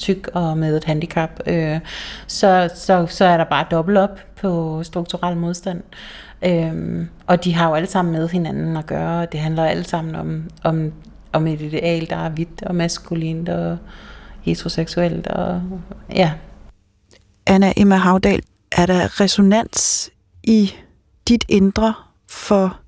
tyk 0.00 0.28
og 0.34 0.58
med 0.58 0.76
et 0.76 0.84
handicap, 0.84 1.30
øh, 1.46 1.80
så, 2.26 2.70
så, 2.74 3.06
så 3.06 3.24
er 3.24 3.36
der 3.36 3.44
bare 3.44 3.66
dobbelt 3.70 3.98
op 3.98 4.20
på 4.40 4.82
strukturel 4.82 5.36
modstand. 5.36 5.82
Øh, 6.44 7.06
og 7.26 7.44
de 7.44 7.54
har 7.54 7.68
jo 7.68 7.74
alle 7.74 7.88
sammen 7.88 8.12
med 8.12 8.28
hinanden 8.28 8.76
at 8.76 8.86
gøre, 8.86 9.26
det 9.26 9.40
handler 9.40 9.64
alle 9.64 9.84
sammen 9.84 10.14
om, 10.14 10.50
om, 10.64 10.92
om 11.32 11.46
et 11.46 11.60
ideal, 11.60 12.10
der 12.10 12.16
er 12.16 12.28
hvidt 12.28 12.62
og 12.62 12.74
maskulint 12.74 13.48
og 13.48 13.78
heteroseksuelt. 14.42 15.26
Og, 15.26 15.62
ja. 16.14 16.32
Anna 17.46 17.72
Emma 17.76 17.96
Havdal, 17.96 18.42
er 18.72 18.86
der 18.86 19.20
resonans 19.20 20.10
i 20.42 20.74
dit 21.28 21.44
indre 21.48 21.94
for 22.28 22.80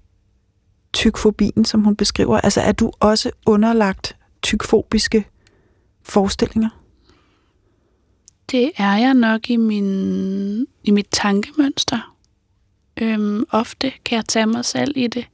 tykfobien, 0.92 1.64
som 1.64 1.84
hun 1.84 1.96
beskriver? 1.96 2.40
Altså 2.40 2.60
er 2.60 2.72
du 2.72 2.92
også 3.00 3.30
underlagt 3.46 4.16
tykfobiske 4.42 5.24
forestillinger? 6.02 6.81
Det 8.52 8.72
er 8.76 8.96
jeg 8.96 9.14
nok 9.14 9.50
i, 9.50 9.56
min, 9.56 10.66
i 10.84 10.90
mit 10.90 11.06
tankemønster. 11.10 12.16
Øhm, 12.96 13.44
ofte 13.50 13.92
kan 14.04 14.16
jeg 14.16 14.24
tage 14.26 14.46
mig 14.46 14.64
selv 14.64 14.92
i 14.96 15.06
det. 15.06 15.26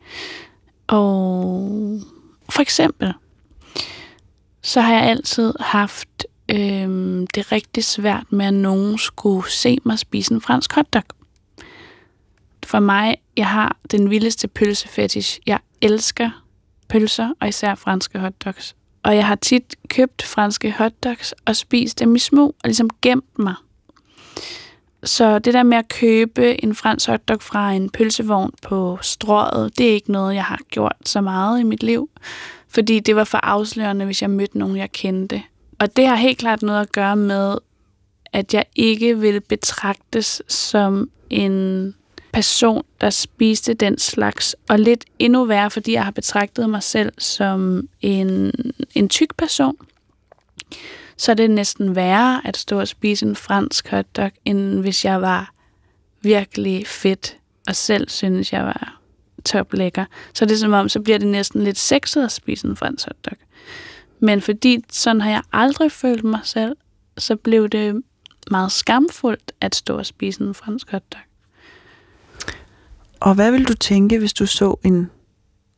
Og 0.86 2.00
for 2.48 2.60
eksempel, 2.62 3.12
så 4.62 4.80
har 4.80 4.94
jeg 4.94 5.02
altid 5.02 5.54
haft 5.60 6.26
øhm, 6.48 7.26
det 7.26 7.52
rigtig 7.52 7.84
svært 7.84 8.32
med, 8.32 8.46
at 8.46 8.54
nogen 8.54 8.98
skulle 8.98 9.50
se 9.50 9.78
mig 9.84 9.98
spise 9.98 10.34
en 10.34 10.40
fransk 10.40 10.72
hotdog. 10.72 11.02
For 12.66 12.80
mig, 12.80 13.16
jeg 13.36 13.46
har 13.46 13.76
den 13.90 14.10
vildeste 14.10 14.48
pølsefetish. 14.48 15.38
Jeg 15.46 15.58
elsker 15.80 16.44
pølser, 16.88 17.32
og 17.40 17.48
især 17.48 17.74
franske 17.74 18.18
hotdogs. 18.18 18.77
Og 19.08 19.16
jeg 19.16 19.26
har 19.26 19.34
tit 19.34 19.76
købt 19.88 20.22
franske 20.22 20.72
hotdogs 20.78 21.34
og 21.44 21.56
spist 21.56 21.98
dem 21.98 22.14
i 22.14 22.18
små, 22.18 22.46
og 22.46 22.54
ligesom 22.64 22.90
gemt 23.02 23.38
mig. 23.38 23.54
Så 25.04 25.38
det 25.38 25.54
der 25.54 25.62
med 25.62 25.78
at 25.78 25.88
købe 25.88 26.64
en 26.64 26.74
fransk 26.74 27.08
hotdog 27.08 27.42
fra 27.42 27.72
en 27.72 27.90
pølsevogn 27.90 28.52
på 28.62 28.98
strået, 29.02 29.78
det 29.78 29.88
er 29.88 29.94
ikke 29.94 30.12
noget, 30.12 30.34
jeg 30.34 30.44
har 30.44 30.60
gjort 30.70 30.96
så 31.04 31.20
meget 31.20 31.60
i 31.60 31.62
mit 31.62 31.82
liv. 31.82 32.10
Fordi 32.68 33.00
det 33.00 33.16
var 33.16 33.24
for 33.24 33.38
afslørende, 33.38 34.04
hvis 34.04 34.22
jeg 34.22 34.30
mødte 34.30 34.58
nogen, 34.58 34.76
jeg 34.76 34.92
kendte. 34.92 35.42
Og 35.78 35.96
det 35.96 36.06
har 36.06 36.16
helt 36.16 36.38
klart 36.38 36.62
noget 36.62 36.80
at 36.80 36.92
gøre 36.92 37.16
med, 37.16 37.58
at 38.32 38.54
jeg 38.54 38.64
ikke 38.76 39.18
vil 39.18 39.40
betragtes 39.40 40.42
som 40.48 41.10
en 41.30 41.94
person, 42.38 42.84
der 43.00 43.10
spiste 43.10 43.74
den 43.74 43.98
slags. 43.98 44.56
Og 44.68 44.78
lidt 44.78 45.04
endnu 45.18 45.44
værre, 45.44 45.70
fordi 45.70 45.92
jeg 45.92 46.04
har 46.04 46.10
betragtet 46.10 46.70
mig 46.70 46.82
selv 46.82 47.12
som 47.18 47.88
en, 48.00 48.52
en 48.94 49.08
tyk 49.08 49.36
person. 49.36 49.76
Så 51.16 51.30
er 51.30 51.34
det 51.34 51.50
næsten 51.50 51.96
værre 51.96 52.40
at 52.44 52.56
stå 52.56 52.80
og 52.80 52.88
spise 52.88 53.26
en 53.26 53.36
fransk 53.36 53.88
hotdog, 53.88 54.30
end 54.44 54.80
hvis 54.80 55.04
jeg 55.04 55.22
var 55.22 55.52
virkelig 56.22 56.86
fedt 56.86 57.36
og 57.68 57.76
selv 57.76 58.08
synes, 58.08 58.52
jeg 58.52 58.64
var 58.64 59.00
toplækker. 59.44 60.04
Så 60.34 60.44
det 60.44 60.52
er 60.52 60.58
som 60.58 60.72
om, 60.72 60.88
så 60.88 61.00
bliver 61.00 61.18
det 61.18 61.28
næsten 61.28 61.64
lidt 61.64 61.78
sexet 61.78 62.24
at 62.24 62.32
spise 62.32 62.66
en 62.66 62.76
fransk 62.76 63.06
hotdog. 63.06 63.38
Men 64.20 64.40
fordi 64.40 64.84
sådan 64.92 65.20
har 65.20 65.30
jeg 65.30 65.42
aldrig 65.52 65.92
følt 65.92 66.24
mig 66.24 66.40
selv, 66.44 66.76
så 67.18 67.36
blev 67.36 67.68
det 67.68 68.02
meget 68.50 68.72
skamfuldt 68.72 69.52
at 69.60 69.74
stå 69.74 69.98
og 69.98 70.06
spise 70.06 70.42
en 70.42 70.54
fransk 70.54 70.90
hotdog. 70.90 71.20
Og 73.20 73.34
hvad 73.34 73.50
vil 73.50 73.68
du 73.68 73.74
tænke, 73.74 74.18
hvis 74.18 74.32
du 74.32 74.46
så 74.46 74.76
en 74.84 75.10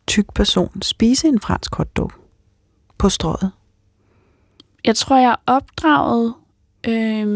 tyk 0.06 0.34
person 0.34 0.82
spise 0.82 1.28
en 1.28 1.40
fransk 1.40 1.74
hotdog 1.74 2.12
på 2.98 3.08
strøget? 3.08 3.52
Jeg 4.84 4.96
tror, 4.96 5.16
jeg 5.16 5.30
er 5.30 5.52
opdraget 5.54 6.34
øh, 6.88 7.26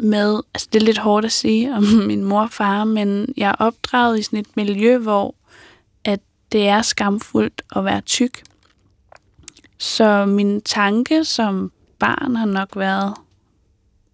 med, 0.00 0.40
altså 0.54 0.68
det 0.72 0.82
er 0.82 0.86
lidt 0.86 0.98
hårdt 0.98 1.26
at 1.26 1.32
sige 1.32 1.74
om 1.74 1.82
min 2.10 2.24
mor 2.24 2.42
og 2.42 2.50
far, 2.50 2.84
men 2.84 3.34
jeg 3.36 3.48
er 3.50 3.64
opdraget 3.64 4.18
i 4.18 4.22
sådan 4.22 4.38
et 4.38 4.56
miljø, 4.56 4.98
hvor 4.98 5.34
at 6.04 6.20
det 6.52 6.68
er 6.68 6.82
skamfuldt 6.82 7.62
at 7.76 7.84
være 7.84 8.00
tyk. 8.00 8.42
Så 9.78 10.26
min 10.26 10.60
tanke 10.60 11.24
som 11.24 11.72
barn 11.98 12.36
har 12.36 12.46
nok 12.46 12.76
været, 12.76 13.14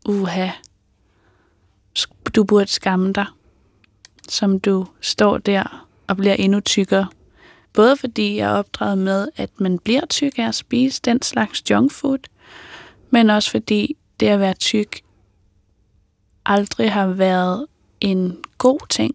uha, 0.09 0.49
du 2.35 2.45
burde 2.45 2.67
skamme 2.67 3.12
dig, 3.12 3.27
som 4.33 4.61
du 4.61 4.87
står 5.01 5.39
der 5.39 5.87
og 6.07 6.17
bliver 6.17 6.35
endnu 6.35 6.61
tykkere. 6.61 7.07
Både 7.73 7.97
fordi 7.97 8.37
jeg 8.37 8.51
er 8.51 8.55
opdraget 8.59 8.99
med, 8.99 9.29
at 9.37 9.51
man 9.59 9.79
bliver 9.79 10.07
tyk 10.07 10.39
af 10.39 10.49
at 10.49 10.55
spise 10.55 11.01
den 11.05 11.23
slags 11.23 11.71
junk 11.71 11.93
food, 11.93 12.19
men 13.11 13.31
også 13.31 13.51
fordi 13.51 13.97
det 14.21 14.27
at 14.27 14.41
være 14.41 14.55
tyk 14.55 15.01
aldrig 16.47 16.93
har 16.93 17.07
været 17.07 17.67
en 18.01 18.37
god 18.59 18.89
ting. 18.89 19.15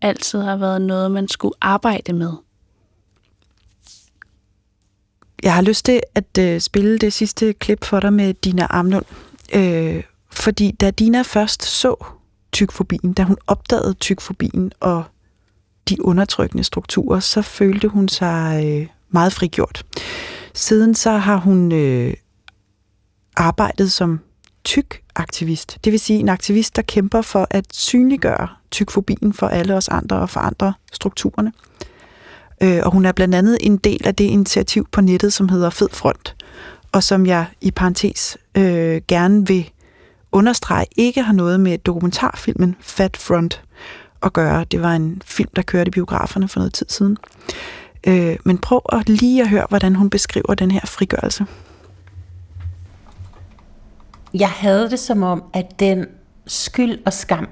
Altid 0.00 0.40
har 0.40 0.56
været 0.56 0.82
noget, 0.82 1.10
man 1.10 1.28
skulle 1.28 1.54
arbejde 1.60 2.12
med. 2.12 2.32
Jeg 5.42 5.54
har 5.54 5.62
lyst 5.62 5.84
til 5.84 6.00
at 6.14 6.38
øh, 6.38 6.60
spille 6.60 6.98
det 6.98 7.12
sidste 7.12 7.52
klip 7.52 7.84
for 7.84 8.00
dig 8.00 8.12
med 8.12 8.34
Dina 8.34 8.66
Amnund. 8.70 9.04
Øh, 9.54 10.02
fordi 10.30 10.70
da 10.70 10.90
Dina 10.90 11.22
først 11.22 11.62
så 11.62 12.04
tykfobien, 12.52 13.12
da 13.12 13.22
hun 13.22 13.36
opdagede 13.46 13.94
tykfobien 13.94 14.72
og 14.80 15.04
de 15.88 16.04
undertrykkende 16.04 16.64
strukturer, 16.64 17.20
så 17.20 17.42
følte 17.42 17.88
hun 17.88 18.08
sig 18.08 18.62
øh, 18.66 18.86
meget 19.10 19.32
frigjort. 19.32 19.84
Siden 20.54 20.94
så 20.94 21.10
har 21.10 21.36
hun 21.36 21.72
øh, 21.72 22.14
arbejdet 23.36 23.92
som 23.92 24.20
tyk-aktivist. 24.64 25.78
Det 25.84 25.92
vil 25.92 26.00
sige 26.00 26.18
en 26.18 26.28
aktivist, 26.28 26.76
der 26.76 26.82
kæmper 26.82 27.22
for 27.22 27.46
at 27.50 27.64
synliggøre 27.72 28.48
tykfobien 28.70 29.32
for 29.32 29.46
alle 29.46 29.74
os 29.74 29.88
andre 29.88 30.16
og 30.16 30.30
forandre 30.30 30.74
strukturerne. 30.92 31.52
Øh, 32.60 32.80
og 32.82 32.92
hun 32.92 33.04
er 33.04 33.12
blandt 33.12 33.34
andet 33.34 33.58
en 33.60 33.76
del 33.76 34.06
af 34.06 34.14
det 34.14 34.24
initiativ 34.24 34.88
på 34.92 35.00
nettet, 35.00 35.32
som 35.32 35.48
hedder 35.48 35.70
Fed 35.70 35.88
Front, 35.92 36.36
og 36.92 37.02
som 37.02 37.26
jeg 37.26 37.46
i 37.60 37.70
parentes 37.70 38.38
øh, 38.56 39.02
gerne 39.08 39.46
vil 39.46 39.70
understrege 40.32 40.86
ikke 40.96 41.22
har 41.22 41.32
noget 41.32 41.60
med 41.60 41.78
dokumentarfilmen 41.78 42.76
Fat 42.80 43.16
Front 43.16 43.62
at 44.22 44.32
gøre. 44.32 44.64
Det 44.64 44.82
var 44.82 44.92
en 44.92 45.22
film, 45.24 45.48
der 45.56 45.62
kørte 45.62 45.88
i 45.88 45.90
biograferne 45.90 46.48
for 46.48 46.60
noget 46.60 46.74
tid 46.74 46.86
siden. 46.88 47.16
Øh, 48.06 48.36
men 48.44 48.58
prøv 48.58 48.82
at 48.92 49.08
lige 49.08 49.42
at 49.42 49.48
høre, 49.48 49.66
hvordan 49.68 49.94
hun 49.94 50.10
beskriver 50.10 50.54
den 50.54 50.70
her 50.70 50.80
frigørelse. 50.84 51.46
Jeg 54.34 54.50
havde 54.50 54.90
det 54.90 54.98
som 54.98 55.22
om, 55.22 55.44
at 55.52 55.80
den 55.80 56.06
skyld 56.46 56.98
og 57.06 57.12
skam, 57.12 57.48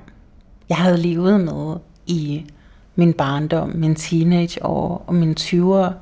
jeg 0.69 0.77
havde 0.77 0.97
levet 0.97 1.41
med 1.41 1.77
i 2.07 2.47
min 2.95 3.13
barndom, 3.13 3.69
min 3.69 3.95
teenageår 3.95 5.05
og 5.07 5.15
mine 5.15 5.35
20'er, 5.41 5.93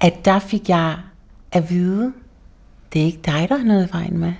at 0.00 0.24
der 0.24 0.38
fik 0.38 0.68
jeg 0.68 0.98
at 1.52 1.70
vide, 1.70 2.12
det 2.92 3.02
er 3.02 3.06
ikke 3.06 3.20
dig, 3.24 3.46
der 3.48 3.56
har 3.56 3.64
noget 3.64 3.88
i 3.88 3.92
vejen 3.92 4.18
med. 4.18 4.32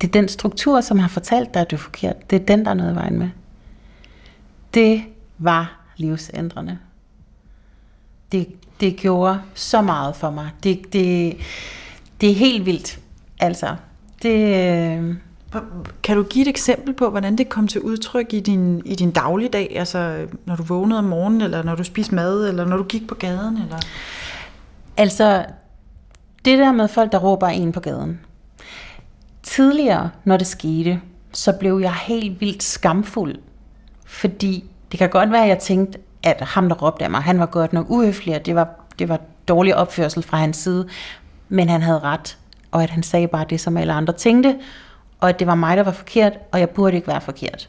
Det 0.00 0.06
er 0.06 0.12
den 0.12 0.28
struktur, 0.28 0.80
som 0.80 0.98
har 0.98 1.08
fortalt 1.08 1.54
dig, 1.54 1.62
at 1.62 1.70
du 1.70 1.76
er 1.76 1.80
forkert. 1.80 2.30
Det 2.30 2.42
er 2.42 2.46
den, 2.46 2.64
der 2.64 2.70
er 2.70 2.74
noget 2.74 2.92
i 2.92 2.94
vejen 2.94 3.18
med. 3.18 3.28
Det 4.74 5.02
var 5.38 5.80
livsændrende. 5.96 6.78
Det, 8.32 8.48
det 8.80 8.96
gjorde 8.96 9.40
så 9.54 9.82
meget 9.82 10.16
for 10.16 10.30
mig. 10.30 10.50
Det, 10.62 10.92
det, 10.92 11.36
det 12.20 12.30
er 12.30 12.34
helt 12.34 12.66
vildt. 12.66 13.00
Altså, 13.40 13.76
det... 14.22 15.16
Kan 16.02 16.16
du 16.16 16.22
give 16.22 16.42
et 16.42 16.48
eksempel 16.48 16.94
på, 16.94 17.10
hvordan 17.10 17.38
det 17.38 17.48
kom 17.48 17.68
til 17.68 17.80
udtryk 17.80 18.32
i 18.32 18.40
din, 18.40 18.82
i 18.84 18.94
din 18.94 19.10
dagligdag? 19.10 19.76
Altså, 19.76 20.26
når 20.44 20.56
du 20.56 20.62
vågnede 20.62 20.98
om 20.98 21.04
morgenen, 21.04 21.40
eller 21.40 21.62
når 21.62 21.74
du 21.74 21.84
spiste 21.84 22.14
mad, 22.14 22.48
eller 22.48 22.64
når 22.64 22.76
du 22.76 22.82
gik 22.82 23.08
på 23.08 23.14
gaden? 23.14 23.56
Eller? 23.56 23.78
Altså, 24.96 25.44
det 26.44 26.58
der 26.58 26.72
med 26.72 26.88
folk, 26.88 27.12
der 27.12 27.18
råber 27.18 27.46
en 27.46 27.72
på 27.72 27.80
gaden. 27.80 28.20
Tidligere, 29.46 30.10
når 30.24 30.36
det 30.36 30.46
skete, 30.46 31.00
så 31.32 31.52
blev 31.52 31.78
jeg 31.82 31.94
helt 31.94 32.40
vildt 32.40 32.62
skamfuld. 32.62 33.36
Fordi 34.06 34.64
det 34.92 34.98
kan 34.98 35.10
godt 35.10 35.30
være, 35.30 35.42
at 35.42 35.48
jeg 35.48 35.58
tænkte, 35.58 35.98
at 36.22 36.40
ham, 36.40 36.68
der 36.68 36.76
råbte 36.76 37.04
af 37.04 37.10
mig, 37.10 37.22
han 37.22 37.40
var 37.40 37.46
godt 37.46 37.72
nok 37.72 37.90
uhøflig, 37.90 38.34
og 38.34 38.46
det 38.46 38.54
var, 38.54 38.68
det 38.98 39.08
var 39.08 39.20
dårlig 39.48 39.76
opførsel 39.76 40.22
fra 40.22 40.36
hans 40.36 40.56
side. 40.56 40.88
Men 41.48 41.68
han 41.68 41.82
havde 41.82 41.98
ret, 41.98 42.38
og 42.70 42.82
at 42.82 42.90
han 42.90 43.02
sagde 43.02 43.28
bare 43.28 43.46
det, 43.50 43.60
som 43.60 43.76
alle 43.76 43.92
andre 43.92 44.12
tænkte, 44.12 44.56
og 45.20 45.28
at 45.28 45.38
det 45.38 45.46
var 45.46 45.54
mig, 45.54 45.76
der 45.76 45.82
var 45.82 45.92
forkert, 45.92 46.32
og 46.52 46.60
jeg 46.60 46.70
burde 46.70 46.96
ikke 46.96 47.08
være 47.08 47.20
forkert. 47.20 47.68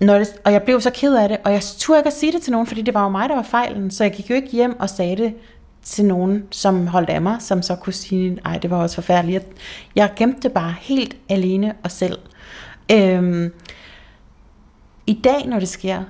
Når 0.00 0.18
det, 0.18 0.28
og 0.44 0.52
jeg 0.52 0.62
blev 0.62 0.80
så 0.80 0.90
ked 0.90 1.14
af 1.14 1.28
det, 1.28 1.38
og 1.44 1.52
jeg 1.52 1.62
turde 1.78 1.98
ikke 2.00 2.06
at 2.06 2.12
sige 2.16 2.32
det 2.32 2.42
til 2.42 2.52
nogen, 2.52 2.66
fordi 2.66 2.82
det 2.82 2.94
var 2.94 3.02
jo 3.02 3.08
mig, 3.08 3.28
der 3.28 3.34
var 3.34 3.42
fejlen, 3.42 3.90
så 3.90 4.04
jeg 4.04 4.12
gik 4.12 4.30
jo 4.30 4.34
ikke 4.34 4.48
hjem 4.48 4.80
og 4.80 4.90
sagde 4.90 5.16
det 5.16 5.34
til 5.82 6.04
nogen, 6.04 6.44
som 6.50 6.86
holdt 6.86 7.10
af 7.10 7.22
mig, 7.22 7.36
som 7.42 7.62
så 7.62 7.76
kunne 7.76 7.92
sige, 7.92 8.30
nej, 8.44 8.58
det 8.58 8.70
var 8.70 8.76
også 8.76 8.94
forfærdeligt. 8.94 9.34
Jeg, 9.34 9.42
jeg 9.94 10.12
gemte 10.16 10.40
det 10.42 10.52
bare 10.52 10.74
helt 10.80 11.16
alene 11.28 11.74
og 11.84 11.90
selv. 11.90 12.18
Øhm, 12.92 13.52
I 15.06 15.20
dag, 15.24 15.46
når 15.46 15.58
det 15.58 15.68
sker, 15.68 16.04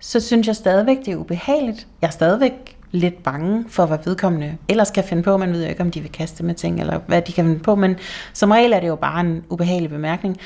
så 0.00 0.20
synes 0.20 0.46
jeg 0.46 0.56
stadigvæk, 0.56 0.98
det 0.98 1.08
er 1.08 1.16
ubehageligt. 1.16 1.86
Jeg 2.02 2.06
er 2.06 2.12
stadigvæk 2.12 2.76
lidt 2.90 3.22
bange 3.22 3.64
for, 3.68 3.86
hvad 3.86 3.98
vedkommende 4.04 4.56
ellers 4.68 4.90
kan 4.90 5.04
finde 5.04 5.22
på. 5.22 5.36
Man 5.36 5.52
ved 5.52 5.62
jo 5.62 5.68
ikke, 5.68 5.82
om 5.82 5.90
de 5.90 6.00
vil 6.00 6.12
kaste 6.12 6.44
med 6.44 6.54
ting, 6.54 6.80
eller 6.80 6.98
hvad 7.06 7.22
de 7.22 7.32
kan 7.32 7.44
finde 7.44 7.58
på, 7.58 7.74
men 7.74 7.96
som 8.32 8.50
regel 8.50 8.72
er 8.72 8.80
det 8.80 8.88
jo 8.88 8.96
bare 8.96 9.20
en 9.20 9.44
ubehagelig 9.48 9.90
bemærkning. 9.90 10.36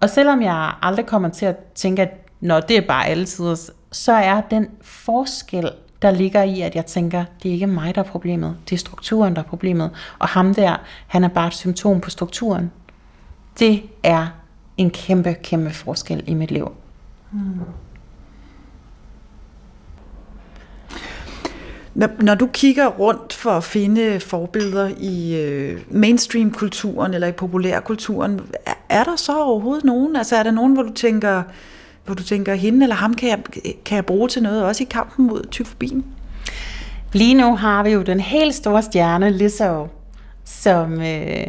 Og 0.00 0.10
selvom 0.10 0.42
jeg 0.42 0.72
aldrig 0.82 1.06
kommer 1.06 1.28
til 1.28 1.46
at 1.46 1.56
tænke, 1.74 2.02
at 2.02 2.28
når 2.40 2.60
det 2.60 2.76
er 2.76 2.80
bare 2.80 3.06
alle 3.06 3.24
tider, 3.24 3.70
så 3.92 4.12
er 4.12 4.40
den 4.40 4.68
forskel, 4.82 5.70
der 6.06 6.12
ligger 6.12 6.42
i, 6.42 6.60
at 6.60 6.74
jeg 6.74 6.86
tænker, 6.86 7.24
det 7.42 7.48
er 7.48 7.52
ikke 7.52 7.66
mig, 7.66 7.94
der 7.94 8.00
er 8.00 8.06
problemet, 8.06 8.56
det 8.70 8.76
er 8.76 8.78
strukturen, 8.78 9.36
der 9.36 9.42
er 9.42 9.46
problemet. 9.46 9.90
Og 10.18 10.28
ham 10.28 10.54
der, 10.54 10.76
han 11.06 11.24
er 11.24 11.28
bare 11.28 11.46
et 11.46 11.54
symptom 11.54 12.00
på 12.00 12.10
strukturen. 12.10 12.70
Det 13.58 13.82
er 14.02 14.26
en 14.76 14.90
kæmpe, 14.90 15.34
kæmpe 15.42 15.70
forskel 15.70 16.24
i 16.26 16.34
mit 16.34 16.50
liv. 16.50 16.72
Hmm. 17.30 17.60
Når, 21.94 22.08
når 22.20 22.34
du 22.34 22.48
kigger 22.52 22.86
rundt 22.86 23.32
for 23.32 23.50
at 23.50 23.64
finde 23.64 24.20
forbilleder 24.20 24.90
i 24.98 25.42
øh, 25.42 25.80
mainstream-kulturen 25.90 27.14
eller 27.14 27.26
i 27.26 27.32
populærkulturen, 27.32 28.40
er, 28.66 28.74
er 28.88 29.04
der 29.04 29.16
så 29.16 29.42
overhovedet 29.42 29.84
nogen? 29.84 30.16
Altså 30.16 30.36
er 30.36 30.42
der 30.42 30.50
nogen, 30.50 30.72
hvor 30.72 30.82
du 30.82 30.92
tænker, 30.92 31.42
hvor 32.06 32.14
du 32.14 32.22
tænker, 32.22 32.54
hende 32.54 32.82
eller 32.82 32.96
ham 32.96 33.14
kan 33.14 33.28
jeg, 33.28 33.38
kan 33.84 33.96
jeg 33.96 34.06
bruge 34.06 34.28
til 34.28 34.42
noget, 34.42 34.64
også 34.64 34.82
i 34.82 34.86
kampen 34.90 35.26
mod 35.26 35.46
tyfobien? 35.50 36.04
Lige 37.12 37.34
nu 37.34 37.56
har 37.56 37.82
vi 37.82 37.90
jo 37.90 38.02
den 38.02 38.20
helt 38.20 38.54
store 38.54 38.82
stjerne, 38.82 39.30
Lizzo, 39.30 39.88
som... 40.44 41.00
Øh, 41.00 41.46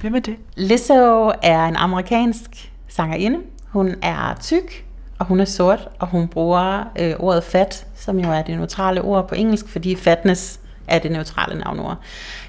Hvem 0.00 0.14
er 0.14 0.20
det? 0.20 0.36
Lizzo 0.56 1.32
er 1.42 1.64
en 1.64 1.76
amerikansk 1.76 2.72
sangerinde. 2.88 3.38
Hun 3.68 3.94
er 4.02 4.34
tyk, 4.40 4.84
og 5.18 5.26
hun 5.26 5.40
er 5.40 5.44
sort, 5.44 5.88
og 5.98 6.06
hun 6.06 6.28
bruger 6.28 6.84
øh, 6.98 7.14
ordet 7.18 7.44
fat, 7.44 7.86
som 7.96 8.18
jo 8.18 8.30
er 8.30 8.42
det 8.42 8.56
neutrale 8.56 9.02
ord 9.02 9.28
på 9.28 9.34
engelsk, 9.34 9.68
fordi 9.68 9.94
fatness 9.94 10.60
er 10.86 10.98
det 10.98 11.12
neutrale 11.12 11.58
navnord. 11.58 11.98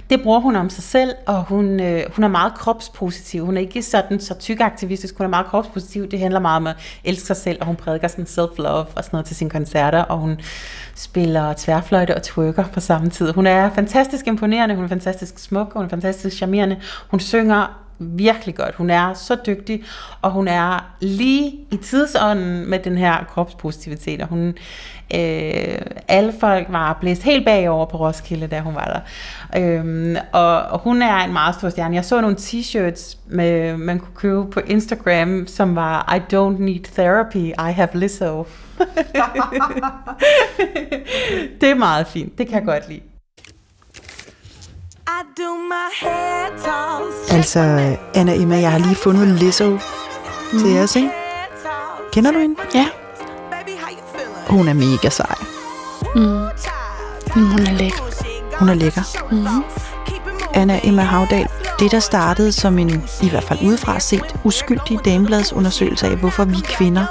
Det 0.09 0.23
bruger 0.23 0.39
hun 0.39 0.55
om 0.55 0.69
sig 0.69 0.83
selv, 0.83 1.13
og 1.25 1.43
hun, 1.43 1.79
øh, 1.79 2.03
hun 2.15 2.23
er 2.23 2.27
meget 2.27 2.53
kropspositiv. 2.53 3.45
Hun 3.45 3.57
er 3.57 3.61
ikke 3.61 3.81
sådan 3.81 4.19
så 4.19 4.33
tyk-aktivistisk, 4.33 5.17
hun 5.17 5.25
er 5.25 5.29
meget 5.29 5.45
kropspositiv. 5.45 6.07
Det 6.07 6.19
handler 6.19 6.39
meget 6.39 6.57
om 6.57 6.67
at 6.67 6.75
elske 7.03 7.27
sig 7.27 7.35
selv, 7.35 7.57
og 7.61 7.67
hun 7.67 7.75
prædiker 7.75 8.07
sådan 8.07 8.25
self-love 8.25 8.87
og 8.95 9.03
sådan 9.03 9.09
noget 9.11 9.25
til 9.25 9.35
sine 9.35 9.49
koncerter, 9.49 10.01
og 10.01 10.17
hun 10.17 10.39
spiller 10.95 11.53
tværfløjte 11.57 12.15
og 12.15 12.23
twerker 12.23 12.63
på 12.73 12.79
samme 12.79 13.09
tid. 13.09 13.31
Hun 13.31 13.47
er 13.47 13.69
fantastisk 13.69 14.27
imponerende, 14.27 14.75
hun 14.75 14.83
er 14.83 14.89
fantastisk 14.89 15.39
smuk, 15.39 15.73
hun 15.73 15.85
er 15.85 15.89
fantastisk 15.89 16.37
charmerende. 16.37 16.81
Hun 17.11 17.19
synger 17.19 17.84
virkelig 17.99 18.55
godt. 18.55 18.75
Hun 18.75 18.89
er 18.89 19.13
så 19.13 19.37
dygtig, 19.45 19.83
og 20.21 20.31
hun 20.31 20.47
er 20.47 20.95
lige 20.99 21.59
i 21.71 21.77
tidsånden 21.77 22.69
med 22.69 22.79
den 22.79 22.97
her 22.97 23.23
kropspositivitet, 23.23 24.21
og 24.21 24.27
hun, 24.27 24.47
øh, 25.13 25.77
alle 26.07 26.33
folk 26.39 26.67
var 26.69 26.97
blæst 27.01 27.23
helt 27.23 27.45
bagover 27.45 27.85
på 27.85 27.97
Roskilde, 27.97 28.47
da 28.47 28.59
hun 28.59 28.75
var 28.75 28.85
der. 28.85 28.99
Øhm, 29.61 30.15
og, 30.31 30.61
og 30.61 30.79
hun 30.79 31.01
er 31.01 31.15
en 31.15 31.33
meget 31.33 31.55
stor 31.55 31.69
stjerne. 31.69 31.95
Jeg 31.95 32.05
så 32.05 32.21
nogle 32.21 32.35
t-shirts, 32.39 33.17
med, 33.27 33.77
man 33.77 33.99
kunne 33.99 34.15
købe 34.15 34.49
på 34.51 34.59
Instagram, 34.59 35.47
som 35.47 35.75
var 35.75 36.15
I 36.15 36.35
don't 36.35 36.61
need 36.61 36.83
therapy, 36.83 37.37
I 37.37 37.71
have 37.71 37.89
Lizzo. 37.93 38.43
det 41.61 41.69
er 41.69 41.75
meget 41.75 42.07
fint, 42.07 42.37
det 42.37 42.47
kan 42.47 42.55
jeg 42.55 42.65
godt 42.65 42.89
lide. 42.89 43.14
Altså, 47.31 47.59
Anna 48.13 48.35
Emma, 48.35 48.59
jeg 48.59 48.71
har 48.71 48.79
lige 48.79 48.95
fundet 48.95 49.27
Lizzo 49.27 49.69
mm. 50.53 50.59
til 50.59 50.77
os, 50.79 50.95
ikke? 50.95 51.09
Kender 52.11 52.31
du 52.31 52.39
hende? 52.39 52.55
Ja. 52.75 52.87
Hun 54.47 54.67
er 54.67 54.73
mega 54.73 55.09
sej. 55.09 55.35
Mm. 56.15 56.21
Mm, 57.35 57.47
hun 57.51 57.59
er 57.59 57.71
lækker. 57.71 58.03
Hun 58.59 58.69
er 58.69 58.73
lækker. 58.73 59.01
Mm. 59.31 59.63
Anna 60.53 60.79
Emma 60.83 61.01
Havdal, 61.01 61.47
det 61.79 61.91
der 61.91 61.99
startede 61.99 62.51
som 62.51 62.79
en, 62.79 63.03
i 63.21 63.29
hvert 63.29 63.43
fald 63.43 63.59
udefra 63.61 63.99
set, 63.99 64.35
uskyldig 64.43 64.99
damebladsundersøgelse 65.05 66.07
af, 66.07 66.17
hvorfor 66.17 66.45
vi 66.45 66.57
kvinder 66.63 67.05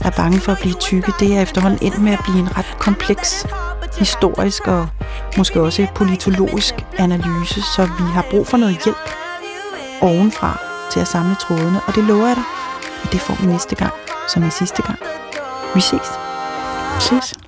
er 0.00 0.10
bange 0.10 0.40
for 0.40 0.52
at 0.52 0.58
blive 0.58 0.74
tykke, 0.74 1.12
det 1.20 1.36
er 1.36 1.42
efterhånden 1.42 1.78
endt 1.82 2.02
med 2.02 2.12
at 2.12 2.20
blive 2.24 2.38
en 2.38 2.58
ret 2.58 2.76
kompleks 2.78 3.46
historisk 3.98 4.66
og 4.66 4.88
måske 5.36 5.60
også 5.60 5.86
politologisk 5.94 6.74
analyse, 6.98 7.62
så 7.76 7.82
vi 7.98 8.04
har 8.04 8.24
brug 8.30 8.46
for 8.46 8.56
noget 8.56 8.84
hjælp 8.84 9.08
ovenfra 10.00 10.60
til 10.90 11.00
at 11.00 11.08
samle 11.08 11.34
trådene, 11.34 11.80
og 11.86 11.94
det 11.94 12.04
lover 12.04 12.26
jeg 12.26 12.36
dig, 12.36 12.44
at 13.04 13.12
det 13.12 13.20
får 13.20 13.34
vi 13.40 13.46
næste 13.46 13.74
gang, 13.74 13.92
som 14.28 14.42
er 14.42 14.50
sidste 14.50 14.82
gang. 14.82 14.98
Vi 15.74 15.80
ses. 15.80 16.08
Ses. 17.00 17.47